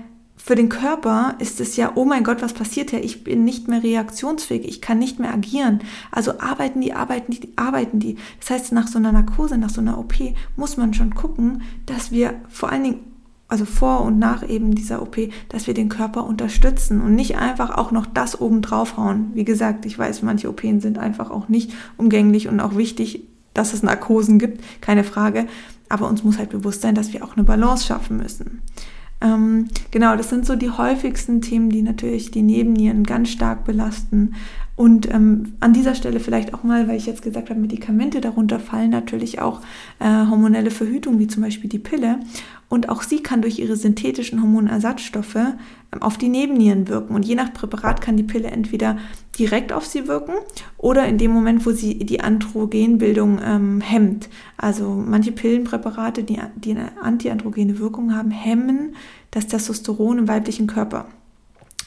für 0.43 0.55
den 0.55 0.69
Körper 0.69 1.35
ist 1.37 1.61
es 1.61 1.75
ja, 1.75 1.91
oh 1.93 2.03
mein 2.03 2.23
Gott, 2.23 2.41
was 2.41 2.53
passiert 2.53 2.89
hier? 2.89 3.03
Ich 3.03 3.23
bin 3.23 3.45
nicht 3.45 3.67
mehr 3.67 3.83
reaktionsfähig, 3.83 4.67
ich 4.67 4.81
kann 4.81 4.97
nicht 4.97 5.19
mehr 5.19 5.31
agieren. 5.31 5.81
Also 6.09 6.39
arbeiten 6.39 6.81
die, 6.81 6.93
arbeiten 6.93 7.31
die, 7.31 7.53
arbeiten 7.57 7.99
die. 7.99 8.17
Das 8.39 8.49
heißt, 8.49 8.71
nach 8.71 8.87
so 8.87 8.97
einer 8.97 9.11
Narkose, 9.11 9.59
nach 9.59 9.69
so 9.69 9.81
einer 9.81 9.99
OP 9.99 10.15
muss 10.55 10.77
man 10.77 10.95
schon 10.95 11.13
gucken, 11.13 11.61
dass 11.85 12.11
wir 12.11 12.33
vor 12.49 12.71
allen 12.71 12.83
Dingen, 12.83 13.10
also 13.51 13.65
vor 13.65 14.01
und 14.01 14.17
nach 14.17 14.47
eben 14.47 14.73
dieser 14.73 15.01
OP, 15.01 15.17
dass 15.49 15.67
wir 15.67 15.73
den 15.73 15.89
Körper 15.89 16.25
unterstützen 16.25 17.01
und 17.01 17.15
nicht 17.15 17.37
einfach 17.37 17.69
auch 17.77 17.91
noch 17.91 18.05
das 18.05 18.39
oben 18.39 18.61
draufhauen. 18.61 19.31
Wie 19.33 19.43
gesagt, 19.43 19.85
ich 19.85 19.99
weiß, 19.99 20.21
manche 20.21 20.49
OPen 20.49 20.79
sind 20.79 20.97
einfach 20.97 21.29
auch 21.29 21.49
nicht 21.49 21.73
umgänglich 21.97 22.47
und 22.47 22.61
auch 22.61 22.77
wichtig, 22.77 23.27
dass 23.53 23.73
es 23.73 23.83
Narkosen 23.83 24.39
gibt, 24.39 24.63
keine 24.79 25.03
Frage. 25.03 25.47
Aber 25.89 26.07
uns 26.07 26.23
muss 26.23 26.37
halt 26.37 26.49
bewusst 26.49 26.81
sein, 26.81 26.95
dass 26.95 27.11
wir 27.11 27.25
auch 27.25 27.35
eine 27.35 27.43
Balance 27.43 27.85
schaffen 27.85 28.17
müssen. 28.17 28.61
Ähm, 29.19 29.67
genau, 29.91 30.15
das 30.15 30.29
sind 30.29 30.45
so 30.45 30.55
die 30.55 30.71
häufigsten 30.71 31.41
Themen, 31.41 31.69
die 31.69 31.81
natürlich 31.81 32.31
die 32.31 32.43
Nebennieren 32.43 33.03
ganz 33.03 33.29
stark 33.29 33.65
belasten. 33.65 34.33
Und 34.77 35.13
ähm, 35.13 35.55
an 35.59 35.73
dieser 35.73 35.93
Stelle 35.93 36.19
vielleicht 36.19 36.53
auch 36.53 36.63
mal, 36.63 36.87
weil 36.87 36.97
ich 36.97 37.05
jetzt 37.05 37.21
gesagt 37.21 37.49
habe, 37.49 37.59
Medikamente 37.59 38.21
darunter 38.21 38.59
fallen 38.59 38.89
natürlich 38.89 39.39
auch 39.39 39.59
äh, 39.99 40.05
hormonelle 40.05 40.71
Verhütung, 40.71 41.19
wie 41.19 41.27
zum 41.27 41.43
Beispiel 41.43 41.69
die 41.69 41.79
Pille. 41.79 42.19
Und 42.71 42.87
auch 42.87 43.01
sie 43.01 43.21
kann 43.21 43.41
durch 43.41 43.59
ihre 43.59 43.75
synthetischen 43.75 44.41
Hormonersatzstoffe 44.41 45.35
ähm, 45.35 46.01
auf 46.01 46.17
die 46.17 46.29
Nebennieren 46.29 46.87
wirken. 46.87 47.13
Und 47.13 47.25
je 47.25 47.35
nach 47.35 47.51
Präparat 47.51 47.99
kann 47.99 48.15
die 48.15 48.23
Pille 48.23 48.47
entweder 48.47 48.97
direkt 49.37 49.73
auf 49.73 49.85
sie 49.85 50.07
wirken 50.07 50.35
oder 50.77 51.05
in 51.05 51.17
dem 51.17 51.31
Moment, 51.31 51.65
wo 51.65 51.71
sie 51.71 51.99
die 51.99 52.21
Androgenbildung 52.21 53.41
ähm, 53.43 53.81
hemmt. 53.81 54.29
Also 54.55 54.89
manche 54.89 55.33
Pillenpräparate, 55.33 56.23
die, 56.23 56.39
die 56.55 56.71
eine 56.71 56.91
antiandrogene 57.01 57.77
Wirkung 57.77 58.15
haben, 58.15 58.31
hemmen 58.31 58.95
das 59.31 59.47
Testosteron 59.47 60.19
im 60.19 60.27
weiblichen 60.29 60.67
Körper. 60.67 61.07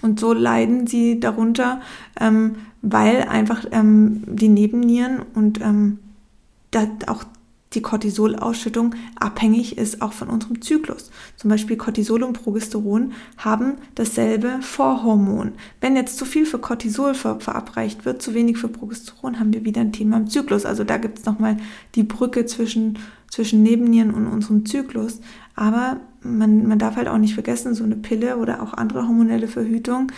Und 0.03 0.21
so 0.21 0.35
leiden 0.35 0.87
sie 0.87 1.19
darunter, 1.19 1.81
ähm, 2.21 2.57
weil 2.83 3.23
einfach 3.23 3.65
ähm, 3.71 4.23
die 4.27 4.49
Nebennieren 4.49 5.23
und 5.35 5.63
ähm, 5.63 6.01
auch 7.07 7.25
die 7.75 7.83
Cortisolausschüttung 7.83 8.95
abhängig 9.19 9.79
ist 9.79 10.03
auch 10.03 10.13
von 10.13 10.29
unserem 10.29 10.63
Zyklus. 10.63 11.11
Zum 11.37 11.51
Beispiel 11.51 11.77
Cortisol 11.77 12.23
und 12.23 12.43
Progesteron 12.43 13.13
haben 13.37 13.75
dasselbe 13.95 14.59
Vorhormon. 14.61 15.53
Wenn 15.81 15.97
jetzt 15.97 16.17
zu 16.19 16.25
viel 16.25 16.47
für 16.47 16.59
Cortisol 16.59 17.15
ver 17.15 17.41
verabreicht 17.41 18.05
wird, 18.05 18.23
zu 18.23 18.35
wenig 18.35 18.59
für 18.59 18.69
Progesteron, 18.69 19.41
haben 19.41 19.53
wir 19.53 19.65
wieder 19.65 19.81
ein 19.81 19.93
Thema 19.93 20.17
im 20.19 20.29
Zyklus. 20.29 20.65
Also 20.65 20.85
da 20.85 20.97
gibt 20.99 21.19
es 21.19 21.25
nochmal 21.25 21.57
die 21.95 22.05
Brücke 22.05 22.47
zwischen, 22.47 22.99
zwischen 23.31 23.63
Nebennieren 23.63 24.13
und 24.13 24.27
unserem 24.27 24.65
Zyklus. 24.67 25.21
Aber 25.57 26.01
man, 26.23 26.67
man 26.67 26.79
darf 26.79 26.97
halt 26.97 27.09
auch 27.09 27.19
nicht 27.19 27.35
vergessen, 27.35 27.75
so 27.75 27.85
eine 27.85 27.97
Pille 27.97 28.39
oder 28.39 28.63
auch 28.63 28.73
andere 28.73 29.07
hormonelle 29.07 29.49
Verhütung, 29.49 30.11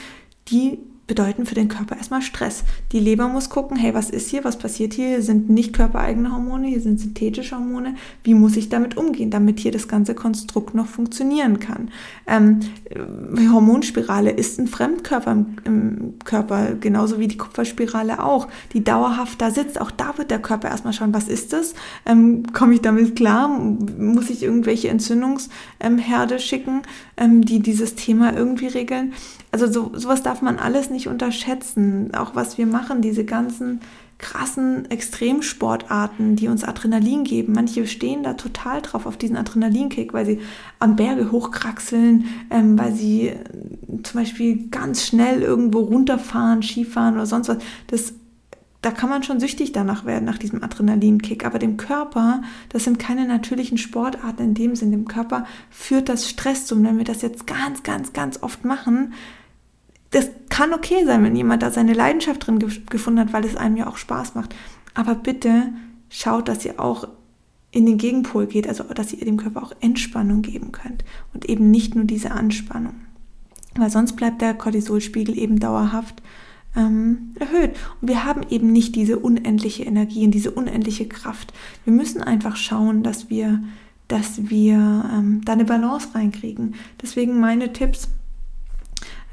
die 0.49 0.79
bedeuten 1.07 1.47
für 1.47 1.55
den 1.55 1.69
Körper 1.69 1.97
erstmal 1.97 2.23
Stress. 2.23 2.65
Die 2.93 2.99
Leber 2.99 3.29
muss 3.29 3.49
gucken, 3.49 3.77
hey, 3.77 3.95
was 3.95 4.11
ist 4.11 4.29
hier, 4.29 4.45
was 4.45 4.59
passiert 4.59 4.95
hier? 4.95 5.09
Hier 5.09 5.23
sind 5.23 5.49
nicht 5.49 5.73
körpereigene 5.73 6.33
Hormone, 6.33 6.67
hier 6.67 6.81
sind 6.81 6.99
synthetische 6.99 7.57
Hormone. 7.57 7.95
Wie 8.25 8.35
muss 8.35 8.57
ich 8.57 8.69
damit 8.69 8.97
umgehen, 8.97 9.31
damit 9.31 9.61
hier 9.61 9.71
das 9.71 9.87
ganze 9.87 10.15
Konstrukt 10.15 10.75
noch 10.75 10.87
funktionieren 10.87 11.61
kann? 11.61 11.91
Ähm, 12.27 12.61
die 12.91 13.49
Hormonspirale 13.49 14.31
ist 14.31 14.59
ein 14.59 14.67
Fremdkörper 14.67 15.33
im, 15.33 15.47
im, 15.65 16.15
Körper, 16.25 16.75
genauso 16.75 17.21
wie 17.21 17.29
die 17.29 17.37
Kupferspirale 17.37 18.23
auch, 18.23 18.49
die 18.73 18.83
dauerhaft 18.83 19.41
da 19.41 19.51
sitzt. 19.51 19.81
Auch 19.81 19.93
da 19.93 20.19
wird 20.19 20.31
der 20.31 20.41
Körper 20.41 20.69
erstmal 20.69 20.93
schauen, 20.93 21.15
was 21.15 21.29
ist 21.29 21.53
das? 21.53 21.75
Ähm, 22.05 22.45
Komme 22.53 22.75
ich 22.75 22.81
damit 22.81 23.15
klar? 23.15 23.49
Muss 23.49 24.29
ich 24.31 24.43
irgendwelche 24.43 24.89
Entzündungsherde 24.89 26.41
schicken, 26.41 26.83
ähm, 27.17 27.45
die 27.45 27.61
dieses 27.61 27.95
Thema 27.95 28.35
irgendwie 28.35 28.67
regeln? 28.67 29.13
Also 29.63 29.73
so, 29.73 29.99
sowas 29.99 30.23
darf 30.23 30.43
man 30.43 30.59
alles 30.59 30.91
nicht 30.91 31.09
unterschätzen. 31.09 32.15
Auch 32.15 32.35
was 32.35 32.59
wir 32.59 32.67
machen, 32.67 33.01
diese 33.01 33.25
ganzen 33.25 33.81
krassen 34.19 34.91
Extremsportarten, 34.91 36.37
die 36.37 36.49
uns 36.49 36.63
Adrenalin 36.63 37.25
geben. 37.25 37.55
Manche 37.55 37.87
stehen 37.87 38.23
da 38.23 38.35
total 38.35 38.83
drauf 38.83 39.07
auf 39.07 39.17
diesen 39.17 39.35
Adrenalinkick, 39.35 40.13
weil 40.13 40.27
sie 40.27 40.41
an 40.79 40.95
Berge 40.95 41.33
hochkraxeln, 41.33 42.27
ähm, 42.51 42.79
weil 42.79 42.93
sie 42.93 43.29
äh, 43.29 43.37
zum 44.03 44.21
Beispiel 44.21 44.69
ganz 44.69 45.07
schnell 45.07 45.41
irgendwo 45.41 45.79
runterfahren, 45.81 46.63
Skifahren 46.63 47.15
oder 47.15 47.25
sonst 47.25 47.49
was. 47.49 47.59
Das, 47.87 48.13
da 48.83 48.91
kann 48.91 49.09
man 49.09 49.23
schon 49.23 49.41
süchtig 49.41 49.73
danach 49.73 50.05
werden, 50.05 50.27
nach 50.27 50.37
diesem 50.37 50.63
Adrenalinkick. 50.63 51.47
Aber 51.47 51.59
dem 51.59 51.79
Körper, 51.79 52.43
das 52.69 52.85
sind 52.85 52.99
keine 52.99 53.27
natürlichen 53.27 53.79
Sportarten 53.79 54.43
in 54.43 54.55
dem 54.55 54.77
Sinn. 54.77 54.91
Dem 54.91 55.09
Körper 55.09 55.47
führt 55.71 56.11
das 56.11 56.29
Stress 56.29 56.67
zum. 56.67 56.85
Wenn 56.85 56.99
wir 56.99 57.05
das 57.07 57.23
jetzt 57.23 57.47
ganz, 57.47 57.83
ganz, 57.83 58.13
ganz 58.13 58.43
oft 58.43 58.67
machen, 58.67 59.15
das 60.11 60.31
kann 60.49 60.73
okay 60.73 61.05
sein, 61.05 61.25
wenn 61.25 61.37
jemand 61.37 61.63
da 61.63 61.71
seine 61.71 61.93
Leidenschaft 61.93 62.47
drin 62.47 62.59
gefunden 62.59 63.21
hat, 63.21 63.33
weil 63.33 63.45
es 63.45 63.57
einem 63.57 63.76
ja 63.76 63.87
auch 63.87 63.97
Spaß 63.97 64.35
macht. 64.35 64.54
Aber 64.95 65.15
bitte 65.15 65.73
schaut, 66.09 66.49
dass 66.49 66.65
ihr 66.65 66.80
auch 66.80 67.09
in 67.71 67.85
den 67.85 67.99
Gegenpol 67.99 68.47
geht, 68.47 68.69
also 68.69 68.85
dass 68.85 69.13
ihr 69.13 69.25
dem 69.25 69.37
Körper 69.37 69.63
auch 69.63 69.73
Entspannung 69.80 70.43
geben 70.43 70.73
könnt 70.73 71.04
und 71.35 71.45
eben 71.47 71.71
nicht 71.71 71.95
nur 71.95 72.04
diese 72.04 72.30
Anspannung. 72.30 72.95
Weil 73.75 73.91
sonst 73.91 74.15
bleibt 74.15 74.41
der 74.41 74.54
Cortisolspiegel 74.54 75.37
eben 75.37 75.61
dauerhaft 75.61 76.23
ähm, 76.75 77.35
erhöht. 77.39 77.76
Und 78.00 78.09
wir 78.09 78.25
haben 78.25 78.43
eben 78.49 78.73
nicht 78.73 78.95
diese 78.95 79.19
unendliche 79.19 79.85
Energie 79.85 80.25
und 80.25 80.30
diese 80.30 80.50
unendliche 80.50 81.07
Kraft. 81.07 81.52
Wir 81.85 81.93
müssen 81.93 82.23
einfach 82.23 82.57
schauen, 82.57 83.02
dass 83.02 83.28
wir, 83.28 83.63
dass 84.09 84.49
wir 84.49 84.76
ähm, 85.13 85.43
da 85.45 85.52
eine 85.52 85.65
Balance 85.65 86.09
reinkriegen. 86.15 86.75
Deswegen 87.02 87.41
meine 87.41 87.73
Tipps, 87.73 88.09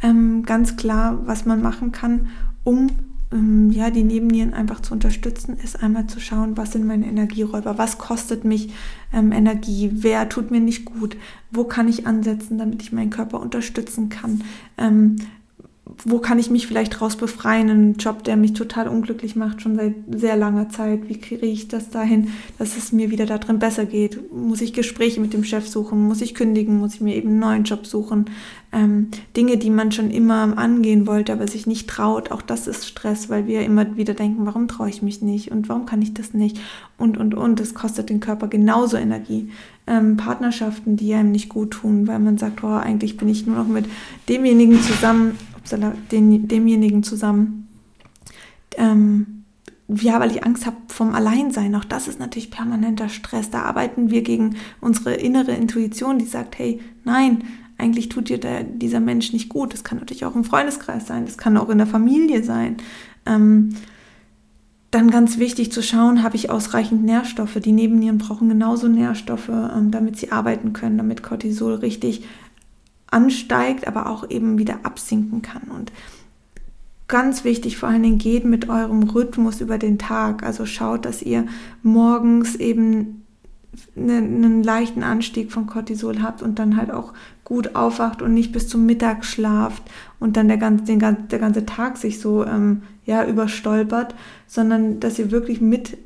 ähm, 0.04 0.44
ganz 0.44 0.76
klar, 0.76 1.20
was 1.26 1.46
man 1.46 1.62
machen 1.62 1.92
kann, 1.92 2.28
um 2.64 2.90
ähm, 3.32 3.72
ja, 3.72 3.90
die 3.90 4.04
Nebennieren 4.04 4.54
einfach 4.54 4.82
zu 4.82 4.94
unterstützen, 4.94 5.58
ist 5.58 5.82
einmal 5.82 6.08
zu 6.08 6.20
schauen, 6.20 6.56
was 6.58 6.74
sind 6.74 6.86
meine 6.86 7.08
Energieräuber, 7.08 7.78
was 7.78 7.98
kostet 7.98 8.46
mich 8.46 8.74
ähm, 9.12 9.32
Energie, 9.32 9.90
wer 9.94 10.30
tut 10.30 10.52
mir 10.52 10.60
nicht 10.60 10.86
gut, 10.86 11.18
wo 11.52 11.64
kann 11.64 11.88
ich 11.88 12.06
ansetzen, 12.06 12.58
damit 12.58 12.82
ich 12.84 12.92
meinen 12.92 13.10
Körper 13.10 13.40
unterstützen 13.40 14.10
kann. 14.10 14.44
Wo 15.86 16.20
kann 16.20 16.40
ich 16.40 16.50
mich 16.50 16.66
vielleicht 16.66 17.02
raus 17.02 17.18
befreien? 17.18 17.70
Ein 17.70 17.94
Job, 17.96 18.24
der 18.24 18.38
mich 18.38 18.54
total 18.54 18.88
unglücklich 18.88 19.36
macht, 19.36 19.62
schon 19.62 19.76
seit 19.76 19.96
sehr 20.10 20.38
langer 20.38 20.70
Zeit. 20.70 21.10
Wie 21.10 21.20
kriege 21.20 21.46
ich 21.46 21.68
das 21.68 21.90
dahin, 21.90 22.30
dass 22.58 22.78
es 22.78 22.94
mir 22.94 23.12
wieder 23.12 23.26
da 23.26 23.38
drin 23.38 23.60
besser 23.60 23.86
geht? 23.86 24.32
Muss 24.34 24.62
ich 24.62 24.72
Gespräche 24.72 25.20
mit 25.20 25.34
dem 25.34 25.44
Chef 25.44 25.68
suchen? 25.68 26.08
Muss 26.08 26.22
ich 26.22 26.36
kündigen? 26.36 26.80
Muss 26.80 26.96
ich 26.96 27.02
mir 27.02 27.16
eben 27.16 27.30
einen 27.30 27.40
neuen 27.40 27.64
Job 27.66 27.86
suchen? 27.86 28.30
Ähm, 28.72 29.10
Dinge, 29.36 29.58
die 29.58 29.70
man 29.70 29.92
schon 29.92 30.10
immer 30.10 30.58
angehen 30.58 31.06
wollte, 31.06 31.34
aber 31.34 31.50
sich 31.50 31.68
nicht 31.68 31.90
traut. 31.90 32.32
Auch 32.32 32.42
das 32.42 32.66
ist 32.68 32.88
Stress, 32.88 33.30
weil 33.30 33.46
wir 33.46 33.62
immer 33.64 33.98
wieder 33.98 34.14
denken, 34.14 34.46
warum 34.46 34.70
traue 34.70 34.90
ich 34.90 35.02
mich 35.02 35.22
nicht? 35.22 35.52
Und 35.52 35.68
warum 35.68 35.86
kann 35.86 36.02
ich 36.02 36.14
das 36.14 36.34
nicht? 36.34 36.60
Und, 36.98 37.18
und, 37.18 37.36
und. 37.36 37.60
Das 37.60 37.74
kostet 37.74 38.10
den 38.10 38.22
Körper 38.22 38.48
genauso 38.48 38.96
Energie. 38.96 39.52
Ähm, 39.86 40.16
Partnerschaften, 40.16 40.96
die 40.96 41.14
einem 41.14 41.34
nicht 41.34 41.50
gut 41.50 41.72
tun, 41.72 42.08
weil 42.08 42.20
man 42.20 42.38
sagt, 42.38 42.64
oh, 42.64 42.68
eigentlich 42.68 43.18
bin 43.18 43.28
ich 43.28 43.46
nur 43.46 43.58
noch 43.58 43.68
mit 43.68 43.86
demjenigen 44.30 44.82
zusammen, 44.82 45.38
upsala, 45.64 45.94
den, 46.12 46.48
demjenigen 46.48 47.04
zusammen. 47.04 47.68
Ähm, 48.78 49.44
ja, 49.88 50.20
weil 50.20 50.32
ich 50.32 50.44
Angst 50.44 50.66
habe 50.66 50.78
vom 50.88 51.14
Alleinsein. 51.14 51.76
Auch 51.76 51.84
das 51.84 52.08
ist 52.08 52.20
natürlich 52.20 52.52
permanenter 52.52 53.10
Stress. 53.10 53.50
Da 53.50 53.64
arbeiten 53.64 54.10
wir 54.10 54.22
gegen 54.22 54.56
unsere 54.82 55.14
innere 55.14 55.52
Intuition, 55.52 56.20
die 56.20 56.26
sagt, 56.26 56.58
hey, 56.58 56.80
nein, 57.04 57.44
eigentlich 57.78 58.10
tut 58.10 58.30
dir 58.30 58.38
der, 58.38 58.64
dieser 58.64 59.00
Mensch 59.00 59.34
nicht 59.34 59.50
gut. 59.50 59.74
Das 59.74 59.84
kann 59.84 59.98
natürlich 59.98 60.26
auch 60.26 60.36
im 60.36 60.44
Freundeskreis 60.46 61.08
sein, 61.08 61.26
das 61.26 61.38
kann 61.38 61.58
auch 61.58 61.70
in 61.70 61.78
der 61.78 61.88
Familie 61.88 62.44
sein. 62.44 62.78
Ähm, 63.26 63.76
dann 64.92 65.10
ganz 65.10 65.40
wichtig 65.40 65.72
zu 65.72 65.82
schauen, 65.82 66.22
habe 66.22 66.36
ich 66.36 66.52
ausreichend 66.52 67.04
Nährstoffe. 67.04 67.56
Die 67.56 67.72
Nebennieren 67.72 68.20
brauchen 68.20 68.48
genauso 68.48 68.88
Nährstoffe, 68.88 69.50
ähm, 69.50 69.90
damit 69.90 70.18
sie 70.18 70.32
arbeiten 70.32 70.72
können, 70.74 70.98
damit 70.98 71.24
Cortisol 71.24 71.74
richtig 71.76 72.26
ansteigt, 73.14 73.88
aber 73.88 74.10
auch 74.10 74.30
eben 74.30 74.58
wieder 74.58 74.80
absinken 74.84 75.42
kann. 75.42 75.64
Und 75.64 75.92
ganz 77.08 77.44
wichtig, 77.44 77.78
vor 77.78 77.90
allen 77.90 78.04
Dingen 78.04 78.18
geht 78.18 78.46
mit 78.46 78.70
eurem 78.70 79.04
Rhythmus 79.04 79.62
über 79.62 79.78
den 79.78 80.00
Tag. 80.00 80.44
Also 80.44 80.66
schaut, 80.66 81.06
dass 81.06 81.22
ihr 81.22 81.46
morgens 81.82 82.56
eben 82.56 83.24
einen 83.96 84.64
leichten 84.64 85.04
Anstieg 85.04 85.52
von 85.52 85.68
Cortisol 85.68 86.22
habt 86.22 86.42
und 86.42 86.60
dann 86.60 86.78
halt 86.78 86.92
auch 86.92 87.14
gut 87.44 87.76
aufwacht 87.76 88.22
und 88.22 88.34
nicht 88.34 88.52
bis 88.52 88.68
zum 88.68 88.86
Mittag 88.86 89.26
schlaft 89.26 89.84
und 90.20 90.38
dann 90.38 90.48
der 90.48 90.58
ganze, 90.58 90.86
den, 90.86 91.00
der 91.00 91.40
ganze 91.40 91.66
Tag 91.66 91.98
sich 91.98 92.20
so 92.20 92.46
ähm, 92.46 92.84
ja, 93.06 93.26
überstolpert, 93.26 94.16
sondern 94.48 95.00
dass 95.00 95.20
ihr 95.20 95.32
wirklich 95.32 95.60
mit 95.60 95.98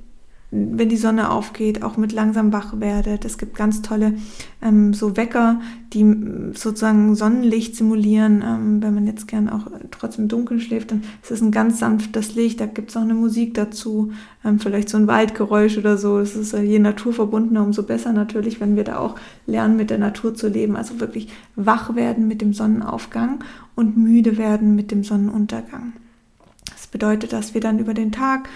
wenn 0.49 0.87
die 0.87 0.97
Sonne 0.97 1.29
aufgeht, 1.29 1.83
auch 1.83 1.97
mit 1.97 2.13
langsam 2.13 2.53
wach 2.53 2.79
werdet. 2.79 3.25
Es 3.25 3.37
gibt 3.37 3.57
ganz 3.57 3.81
tolle 3.81 4.13
ähm, 4.61 4.93
so 4.93 5.17
Wecker, 5.17 5.59
die 5.91 6.05
sozusagen 6.53 7.15
Sonnenlicht 7.15 7.75
simulieren. 7.75 8.41
Ähm, 8.45 8.81
wenn 8.81 8.93
man 8.93 9.05
jetzt 9.05 9.27
gern 9.27 9.49
auch 9.49 9.67
trotzdem 9.91 10.25
im 10.25 10.29
Dunkeln 10.29 10.61
schläft, 10.61 10.91
dann 10.91 11.03
ist 11.21 11.31
es 11.31 11.41
ein 11.41 11.51
ganz 11.51 11.79
sanftes 11.79 12.35
Licht. 12.35 12.61
Da 12.61 12.65
gibt 12.65 12.91
es 12.91 12.97
auch 12.97 13.01
eine 13.01 13.13
Musik 13.13 13.55
dazu, 13.55 14.13
ähm, 14.45 14.59
vielleicht 14.59 14.87
so 14.87 14.97
ein 14.97 15.07
Waldgeräusch 15.07 15.77
oder 15.77 15.97
so. 15.97 16.17
Es 16.17 16.37
ist 16.37 16.53
äh, 16.53 16.61
je 16.61 16.79
naturverbundener, 16.79 17.61
umso 17.61 17.83
besser 17.83 18.13
natürlich, 18.13 18.61
wenn 18.61 18.77
wir 18.77 18.85
da 18.85 18.99
auch 18.99 19.15
lernen, 19.47 19.75
mit 19.75 19.89
der 19.89 19.97
Natur 19.97 20.33
zu 20.33 20.47
leben. 20.47 20.77
Also 20.77 21.01
wirklich 21.01 21.27
wach 21.57 21.95
werden 21.95 22.25
mit 22.29 22.41
dem 22.41 22.53
Sonnenaufgang 22.53 23.43
und 23.75 23.97
müde 23.97 24.37
werden 24.37 24.75
mit 24.75 24.91
dem 24.91 25.03
Sonnenuntergang. 25.03 25.91
Das 26.71 26.87
bedeutet, 26.87 27.33
dass 27.33 27.53
wir 27.53 27.59
dann 27.59 27.79
über 27.79 27.93
den 27.93 28.13
Tag 28.13 28.47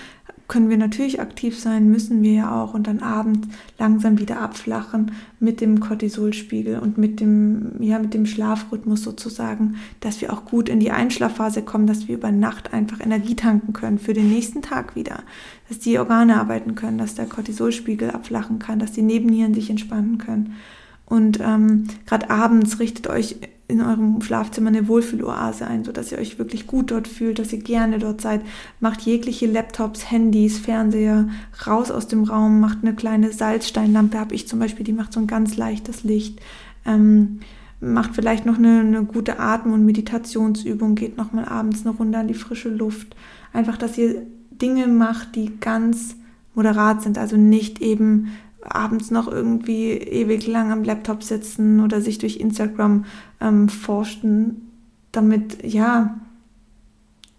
können 0.52 0.70
wir 0.70 0.76
natürlich 0.76 1.22
aktiv 1.22 1.58
sein, 1.58 1.90
müssen 1.90 2.22
wir 2.22 2.34
ja 2.34 2.62
auch 2.62 2.74
und 2.74 2.86
dann 2.86 3.00
abends 3.00 3.48
langsam 3.80 4.20
wieder 4.20 4.42
abflachen 4.42 5.14
mit 5.40 5.62
dem 5.62 5.80
Cortisolspiegel 5.80 6.80
und 6.80 6.98
mit 6.98 7.22
dem, 7.22 7.82
ja, 7.82 7.98
mit 8.00 8.14
dem 8.14 8.26
Schlafrhythmus 8.26 9.02
sozusagen, 9.02 9.78
dass 10.02 10.20
wir 10.20 10.34
auch 10.34 10.44
gut 10.44 10.68
in 10.68 10.82
die 10.82 10.92
Einschlafphase 10.92 11.62
kommen, 11.62 11.88
dass 11.88 12.10
wir 12.10 12.16
über 12.16 12.34
Nacht 12.34 12.74
einfach 12.74 13.00
Energie 13.00 13.38
tanken 13.38 13.72
können 13.72 13.98
für 13.98 14.12
den 14.12 14.28
nächsten 14.28 14.62
Tag 14.62 14.98
wieder, 14.98 15.24
dass 15.70 15.80
die 15.80 15.98
Organe 15.98 16.38
arbeiten 16.38 16.76
können, 16.76 16.98
dass 16.98 17.16
der 17.16 17.28
Cortisolspiegel 17.28 18.12
abflachen 18.12 18.60
kann, 18.60 18.78
dass 18.78 18.92
die 18.92 19.04
Nebennieren 19.04 19.54
sich 19.54 19.70
entspannen 19.70 20.18
können. 20.18 20.58
Und 21.06 21.40
ähm, 21.40 21.88
gerade 22.06 22.30
abends 22.30 22.80
richtet 22.80 23.08
euch 23.08 23.38
in 23.72 23.82
eurem 23.82 24.22
Schlafzimmer 24.22 24.70
eine 24.70 24.88
Wohlfühloase 24.88 25.66
ein, 25.66 25.84
sodass 25.84 26.12
ihr 26.12 26.18
euch 26.18 26.38
wirklich 26.38 26.68
gut 26.68 26.92
dort 26.92 27.08
fühlt, 27.08 27.40
dass 27.40 27.54
ihr 27.54 27.60
gerne 27.60 28.00
dort 28.00 28.22
seid. 28.22 28.42
Macht 28.80 29.02
jegliche 29.02 29.48
Laptops, 29.48 30.12
Handys, 30.12 30.60
Fernseher 30.60 31.30
raus 31.66 31.90
aus 31.90 32.08
dem 32.08 32.24
Raum, 32.24 32.60
macht 32.60 32.80
eine 32.82 32.94
kleine 32.94 33.32
Salzsteinlampe, 33.32 34.20
habe 34.20 34.36
ich 34.36 34.48
zum 34.48 34.60
Beispiel, 34.60 34.86
die 34.86 34.94
macht 34.94 35.14
so 35.14 35.20
ein 35.20 35.28
ganz 35.28 35.58
leichtes 35.58 36.04
Licht. 36.04 36.40
Ähm, 36.86 37.40
macht 37.80 38.14
vielleicht 38.14 38.46
noch 38.46 38.58
eine, 38.58 38.82
eine 38.82 39.04
gute 39.04 39.40
Atm- 39.40 39.74
und 39.74 39.86
Meditationsübung, 39.86 40.96
geht 40.96 41.18
nochmal 41.18 41.46
abends 41.46 41.86
eine 41.86 41.96
Runde 41.96 42.20
an 42.20 42.28
die 42.28 42.36
frische 42.36 42.70
Luft. 42.70 43.16
Einfach, 43.54 43.78
dass 43.78 43.98
ihr 43.98 44.28
Dinge 44.52 44.88
macht, 44.88 45.36
die 45.36 45.60
ganz 45.60 46.16
moderat 46.54 47.02
sind, 47.02 47.18
also 47.18 47.38
nicht 47.38 47.82
eben 47.82 48.28
abends 48.64 49.12
noch 49.12 49.28
irgendwie 49.28 49.92
ewig 49.92 50.48
lang 50.48 50.72
am 50.72 50.84
Laptop 50.84 51.24
sitzen 51.24 51.80
oder 51.80 52.02
sich 52.02 52.18
durch 52.18 52.38
Instagram 52.38 53.06
ähm, 53.40 53.70
forschen, 53.70 54.70
damit, 55.12 55.66
ja, 55.66 56.16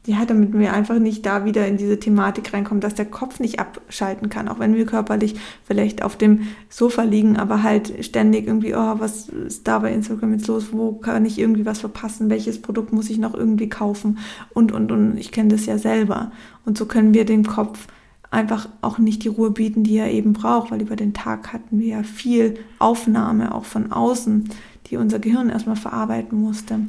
ja, 0.05 0.25
damit 0.25 0.53
wir 0.53 0.73
einfach 0.73 0.99
nicht 0.99 1.25
da 1.25 1.45
wieder 1.45 1.69
in 1.69 1.77
diese 1.77 2.01
Thematik 2.01 2.53
reinkommen, 2.53 2.81
dass 2.81 2.95
der 2.95 3.05
Kopf 3.05 3.39
nicht 3.39 3.61
abschalten 3.61 4.29
kann, 4.29 4.49
auch 4.49 4.59
wenn 4.59 4.75
wir 4.75 4.85
körperlich 4.85 5.37
vielleicht 5.65 6.03
auf 6.03 6.17
dem 6.17 6.49
Sofa 6.69 7.03
liegen, 7.03 7.37
aber 7.37 7.63
halt 7.63 8.05
ständig 8.05 8.49
irgendwie, 8.49 8.75
oh, 8.75 8.95
was 8.99 9.29
ist 9.29 9.69
da 9.69 9.79
bei 9.79 9.93
Instagram 9.93 10.33
jetzt 10.33 10.49
los? 10.49 10.73
Wo 10.73 10.93
kann 10.95 11.25
ich 11.25 11.39
irgendwie 11.39 11.67
was 11.67 11.79
verpassen? 11.79 12.31
Welches 12.31 12.61
Produkt 12.61 12.93
muss 12.93 13.11
ich 13.11 13.19
noch 13.19 13.35
irgendwie 13.35 13.69
kaufen? 13.69 14.19
Und, 14.53 14.73
und, 14.73 14.91
und. 14.91 15.19
Ich 15.19 15.31
kenne 15.31 15.51
das 15.51 15.67
ja 15.67 15.79
selber. 15.79 16.33
Und 16.65 16.77
so 16.77 16.87
können 16.87 17.15
wir 17.15 17.25
dem 17.25 17.47
Kopf 17.47 17.87
einfach 18.33 18.69
auch 18.81 18.99
nicht 18.99 19.25
die 19.25 19.29
Ruhe 19.29 19.51
bieten, 19.51 19.85
die 19.85 19.97
er 19.97 20.11
eben 20.11 20.33
braucht, 20.33 20.71
weil 20.71 20.81
über 20.81 20.97
den 20.97 21.15
Tag 21.15 21.53
hatten 21.53 21.79
wir 21.79 21.89
ja 21.89 22.03
viel 22.03 22.59
Aufnahme 22.79 23.55
auch 23.55 23.65
von 23.65 23.93
außen, 23.93 24.49
die 24.87 24.97
unser 24.97 25.19
Gehirn 25.19 25.51
erstmal 25.51 25.77
verarbeiten 25.77 26.41
musste. 26.41 26.81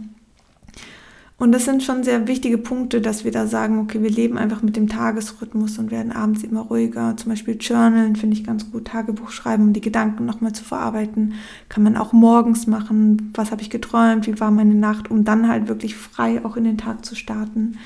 Und 1.37 1.51
das 1.51 1.65
sind 1.65 1.83
schon 1.83 2.03
sehr 2.03 2.27
wichtige 2.27 2.57
Punkte, 2.57 3.01
dass 3.01 3.25
wir 3.25 3.31
da 3.31 3.47
sagen, 3.47 3.79
okay, 3.79 4.01
wir 4.01 4.09
leben 4.09 4.37
einfach 4.37 4.61
mit 4.61 4.77
dem 4.77 4.87
Tagesrhythmus 4.87 5.77
und 5.77 5.91
werden 5.91 6.13
abends 6.13 6.43
immer 6.43 6.61
ruhiger. 6.61 7.17
Zum 7.17 7.31
Beispiel 7.31 7.57
Journalen 7.59 8.15
finde 8.15 8.37
ich 8.37 8.45
ganz 8.45 8.71
gut, 8.71 8.85
Tagebuch 8.85 9.29
schreiben, 9.29 9.63
um 9.63 9.73
die 9.73 9.81
Gedanken 9.81 10.25
nochmal 10.25 10.53
zu 10.53 10.63
verarbeiten. 10.63 11.33
Kann 11.67 11.83
man 11.83 11.97
auch 11.97 12.13
morgens 12.13 12.65
machen. 12.65 13.31
Was 13.33 13.51
habe 13.51 13.61
ich 13.61 13.69
geträumt? 13.69 14.25
Wie 14.25 14.39
war 14.39 14.51
meine 14.51 14.75
Nacht? 14.75 15.11
Um 15.11 15.25
dann 15.25 15.49
halt 15.49 15.67
wirklich 15.67 15.97
frei 15.97 16.45
auch 16.45 16.55
in 16.55 16.63
den 16.63 16.77
Tag 16.77 17.03
zu 17.03 17.15
starten. 17.15 17.77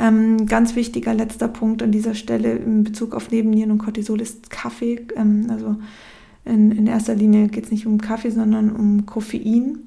Ähm, 0.00 0.46
ganz 0.46 0.76
wichtiger 0.76 1.12
letzter 1.12 1.46
Punkt 1.46 1.82
an 1.82 1.92
dieser 1.92 2.14
Stelle 2.14 2.54
in 2.54 2.84
Bezug 2.84 3.14
auf 3.14 3.30
Nebennieren 3.30 3.70
und 3.70 3.78
Cortisol 3.78 4.22
ist 4.22 4.48
Kaffee. 4.48 5.06
Ähm, 5.14 5.48
also 5.50 5.76
in, 6.46 6.72
in 6.72 6.86
erster 6.86 7.14
Linie 7.14 7.48
geht 7.48 7.64
es 7.64 7.70
nicht 7.70 7.86
um 7.86 8.00
Kaffee, 8.00 8.30
sondern 8.30 8.74
um 8.74 9.04
Koffein 9.04 9.78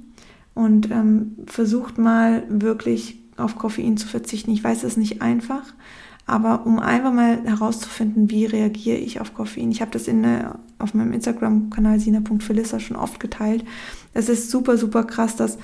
und 0.54 0.91
ähm, 0.91 1.36
versucht 1.47 1.97
mal 1.97 2.43
wirklich 2.47 3.17
auf 3.38 3.58
Koffein 3.58 3.97
zu 3.97 4.08
verzichten. 4.08 4.52
Ich 4.52 4.63
weiß, 4.63 4.80
es 4.80 4.91
ist 4.91 4.97
nicht 4.97 5.23
einfach, 5.23 5.73
aber 6.28 6.67
um 6.67 6.78
einfach 6.78 7.12
mal 7.12 7.43
herauszufinden, 7.43 8.30
wie 8.30 8.45
reagiere 8.45 8.97
ich 8.97 9.19
auf 9.19 9.34
Koffein. 9.34 9.71
Ich 9.71 9.82
habe 9.82 9.89
das 9.89 10.08
in, 10.08 10.23
auf 10.78 10.93
meinem 10.93 11.13
Instagram-Kanal 11.13 11.99
sina.felissa 11.99 12.80
schon 12.80 12.97
oft 12.97 13.19
geteilt. 13.19 13.65
Es 14.13 14.30
ist 14.30 14.52
super, 14.52 14.78
super 14.78 15.06
krass, 15.06 15.36
dass 15.36 15.58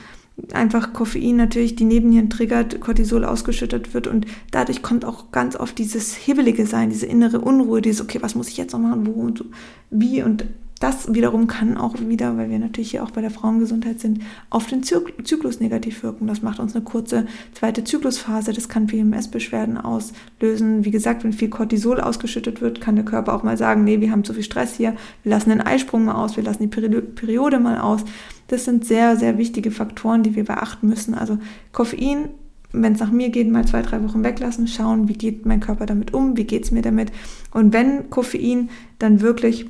einfach 0.53 0.93
Koffein 0.93 1.35
natürlich 1.35 1.75
die 1.75 1.85
Nebennieren 1.85 2.29
triggert, 2.29 2.79
Cortisol 2.79 3.25
ausgeschüttet 3.25 3.93
wird 3.93 4.07
und 4.07 4.25
dadurch 4.51 4.81
kommt 4.81 5.05
auch 5.05 5.31
ganz 5.31 5.55
oft 5.55 5.77
dieses 5.77 6.15
Hibbelige 6.15 6.65
sein, 6.65 6.89
diese 6.89 7.05
innere 7.05 7.39
Unruhe, 7.41 7.81
dieses, 7.81 8.01
okay, 8.01 8.19
was 8.21 8.35
muss 8.35 8.49
ich 8.49 8.57
jetzt 8.57 8.73
noch 8.73 8.79
machen, 8.79 9.05
wo 9.05 9.11
und 9.11 9.45
wie 9.89 10.23
und 10.23 10.45
das 10.79 11.13
wiederum 11.13 11.47
kann 11.47 11.77
auch 11.77 11.95
wieder, 11.99 12.37
weil 12.37 12.49
wir 12.49 12.57
natürlich 12.57 12.91
hier 12.91 13.03
auch 13.03 13.11
bei 13.11 13.19
der 13.19 13.31
Frauengesundheit 13.31 13.99
sind, 13.99 14.21
auf 14.49 14.67
den 14.67 14.81
Zyklus 14.83 15.59
negativ 15.59 16.03
wirken. 16.03 16.25
Das 16.25 16.41
macht 16.41 16.59
uns 16.59 16.73
eine 16.73 16.85
kurze 16.85 17.27
zweite 17.53 17.83
Zyklusphase. 17.83 18.53
Das 18.53 18.69
kann 18.69 18.87
PMS-Beschwerden 18.87 19.77
auslösen. 19.77 20.85
Wie 20.85 20.91
gesagt, 20.91 21.23
wenn 21.25 21.33
viel 21.33 21.49
Cortisol 21.49 21.99
ausgeschüttet 21.99 22.61
wird, 22.61 22.79
kann 22.79 22.95
der 22.95 23.03
Körper 23.03 23.33
auch 23.33 23.43
mal 23.43 23.57
sagen, 23.57 23.83
nee, 23.83 23.99
wir 23.99 24.11
haben 24.11 24.23
zu 24.23 24.33
viel 24.33 24.43
Stress 24.43 24.75
hier. 24.75 24.95
Wir 25.23 25.31
lassen 25.31 25.49
den 25.49 25.61
Eisprung 25.61 26.05
mal 26.05 26.15
aus. 26.15 26.37
Wir 26.37 26.43
lassen 26.43 26.63
die 26.63 26.67
Periode 26.67 27.59
mal 27.59 27.79
aus. 27.79 28.05
Das 28.47 28.63
sind 28.63 28.85
sehr, 28.85 29.17
sehr 29.17 29.37
wichtige 29.37 29.71
Faktoren, 29.71 30.23
die 30.23 30.35
wir 30.35 30.45
beachten 30.45 30.87
müssen. 30.87 31.13
Also 31.13 31.37
Koffein 31.73 32.29
wenn 32.71 32.93
es 32.93 32.99
nach 32.99 33.11
mir 33.11 33.29
geht, 33.29 33.49
mal 33.49 33.65
zwei, 33.65 33.81
drei 33.81 34.03
Wochen 34.03 34.23
weglassen, 34.23 34.67
schauen, 34.67 35.07
wie 35.07 35.13
geht 35.13 35.43
mein 35.45 35.59
Körper 35.59 35.87
damit 35.87 36.13
um, 36.13 36.37
wie 36.37 36.43
geht 36.43 36.65
es 36.65 36.71
mir 36.71 36.83
damit. 36.83 37.11
Und 37.51 37.73
wenn 37.73 38.11
Koffein, 38.11 38.69
dann 38.99 39.21
wirklich 39.21 39.65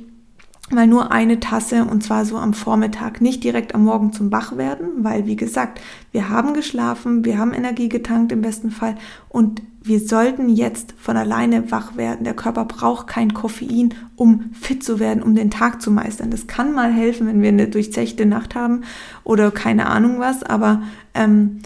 mal 0.72 0.86
nur 0.86 1.12
eine 1.12 1.40
Tasse 1.40 1.84
und 1.84 2.02
zwar 2.02 2.24
so 2.24 2.36
am 2.36 2.54
Vormittag, 2.54 3.20
nicht 3.20 3.42
direkt 3.44 3.74
am 3.74 3.84
Morgen 3.84 4.12
zum 4.12 4.30
Wachwerden, 4.30 5.04
weil 5.04 5.26
wie 5.26 5.36
gesagt, 5.36 5.80
wir 6.12 6.28
haben 6.28 6.54
geschlafen, 6.54 7.24
wir 7.24 7.38
haben 7.38 7.52
Energie 7.52 7.88
getankt 7.88 8.32
im 8.32 8.42
besten 8.42 8.70
Fall 8.70 8.96
und 9.28 9.62
wir 9.82 10.00
sollten 10.00 10.48
jetzt 10.50 10.94
von 10.98 11.16
alleine 11.16 11.70
wach 11.70 11.96
werden. 11.96 12.24
Der 12.24 12.34
Körper 12.34 12.66
braucht 12.66 13.06
kein 13.06 13.32
Koffein, 13.32 13.94
um 14.14 14.52
fit 14.52 14.84
zu 14.84 15.00
werden, 15.00 15.22
um 15.22 15.34
den 15.34 15.50
Tag 15.50 15.80
zu 15.80 15.90
meistern. 15.90 16.30
Das 16.30 16.46
kann 16.46 16.74
mal 16.74 16.92
helfen, 16.92 17.26
wenn 17.26 17.40
wir 17.40 17.48
eine 17.48 17.68
durchzechte 17.68 18.26
Nacht 18.26 18.54
haben 18.54 18.82
oder 19.24 19.50
keine 19.50 19.86
Ahnung 19.86 20.20
was, 20.20 20.42
aber 20.42 20.82
ähm, 21.14 21.60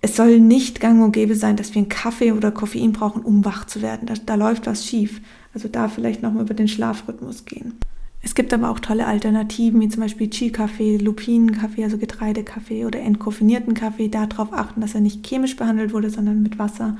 es 0.00 0.16
soll 0.16 0.40
nicht 0.40 0.80
gang 0.80 1.02
und 1.02 1.12
gäbe 1.12 1.34
sein, 1.34 1.56
dass 1.56 1.74
wir 1.74 1.80
einen 1.80 1.88
Kaffee 1.88 2.32
oder 2.32 2.50
Koffein 2.50 2.92
brauchen, 2.92 3.22
um 3.22 3.44
wach 3.44 3.64
zu 3.66 3.82
werden. 3.82 4.06
Da, 4.06 4.14
da 4.14 4.34
läuft 4.34 4.66
was 4.66 4.86
schief. 4.86 5.20
Also 5.54 5.68
da 5.68 5.88
vielleicht 5.88 6.22
nochmal 6.22 6.44
über 6.44 6.54
den 6.54 6.68
Schlafrhythmus 6.68 7.44
gehen. 7.44 7.74
Es 8.20 8.34
gibt 8.34 8.52
aber 8.52 8.70
auch 8.70 8.80
tolle 8.80 9.06
Alternativen, 9.06 9.80
wie 9.80 9.88
zum 9.88 10.02
Beispiel 10.02 10.28
Chi-Kaffee, 10.28 10.96
Lupinenkaffee, 10.96 11.84
also 11.84 11.98
Getreidekaffee 11.98 12.84
oder 12.84 13.00
entkoffinierten 13.00 13.74
Kaffee. 13.74 14.08
Darauf 14.08 14.52
achten, 14.52 14.80
dass 14.80 14.94
er 14.94 15.00
nicht 15.00 15.26
chemisch 15.26 15.56
behandelt 15.56 15.92
wurde, 15.92 16.10
sondern 16.10 16.42
mit 16.42 16.58
Wasser. 16.58 16.96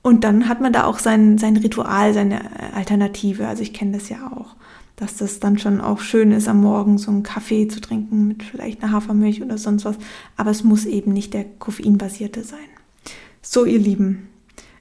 Und 0.00 0.24
dann 0.24 0.48
hat 0.48 0.60
man 0.60 0.72
da 0.72 0.84
auch 0.84 0.98
sein, 0.98 1.38
sein 1.38 1.56
Ritual, 1.56 2.12
seine 2.14 2.40
Alternative. 2.74 3.46
Also 3.46 3.62
ich 3.62 3.72
kenne 3.72 3.92
das 3.92 4.08
ja 4.08 4.32
auch, 4.32 4.56
dass 4.96 5.16
das 5.16 5.38
dann 5.38 5.58
schon 5.58 5.80
auch 5.80 6.00
schön 6.00 6.32
ist, 6.32 6.48
am 6.48 6.60
Morgen 6.60 6.98
so 6.98 7.10
einen 7.10 7.22
Kaffee 7.22 7.68
zu 7.68 7.80
trinken 7.80 8.26
mit 8.26 8.42
vielleicht 8.42 8.82
einer 8.82 8.92
Hafermilch 8.92 9.42
oder 9.42 9.58
sonst 9.58 9.84
was. 9.84 9.96
Aber 10.36 10.50
es 10.50 10.64
muss 10.64 10.86
eben 10.86 11.12
nicht 11.12 11.34
der 11.34 11.44
koffeinbasierte 11.44 12.42
sein. 12.42 12.58
So, 13.42 13.64
ihr 13.64 13.78
Lieben. 13.78 14.28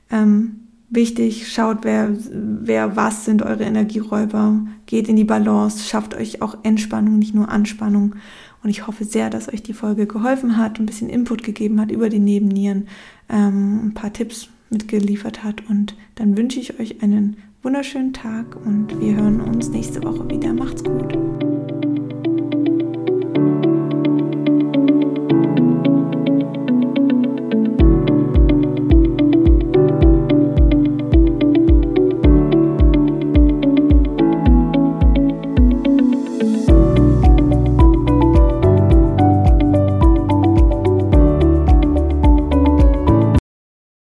Ähm, 0.09 0.60
Wichtig, 0.93 1.47
schaut, 1.47 1.85
wer, 1.85 2.09
wer 2.33 2.97
was 2.97 3.23
sind 3.23 3.41
eure 3.43 3.63
Energieräuber, 3.63 4.59
geht 4.87 5.07
in 5.07 5.15
die 5.15 5.23
Balance, 5.23 5.87
schafft 5.87 6.13
euch 6.13 6.41
auch 6.41 6.57
Entspannung, 6.63 7.17
nicht 7.17 7.33
nur 7.33 7.47
Anspannung. 7.47 8.15
Und 8.61 8.69
ich 8.69 8.87
hoffe 8.87 9.05
sehr, 9.05 9.29
dass 9.29 9.47
euch 9.47 9.63
die 9.63 9.73
Folge 9.73 10.05
geholfen 10.05 10.57
hat, 10.57 10.79
ein 10.79 10.85
bisschen 10.85 11.09
Input 11.09 11.43
gegeben 11.43 11.79
hat 11.79 11.91
über 11.91 12.09
die 12.09 12.19
Nebennieren, 12.19 12.89
ähm, 13.29 13.85
ein 13.85 13.93
paar 13.93 14.11
Tipps 14.11 14.49
mitgeliefert 14.69 15.45
hat. 15.45 15.63
Und 15.69 15.95
dann 16.15 16.35
wünsche 16.35 16.59
ich 16.59 16.77
euch 16.77 17.01
einen 17.01 17.37
wunderschönen 17.63 18.11
Tag 18.11 18.57
und 18.65 18.99
wir 18.99 19.15
hören 19.15 19.39
uns 19.39 19.69
nächste 19.69 20.03
Woche 20.03 20.29
wieder. 20.29 20.53
Macht's 20.53 20.83
gut. 20.83 21.17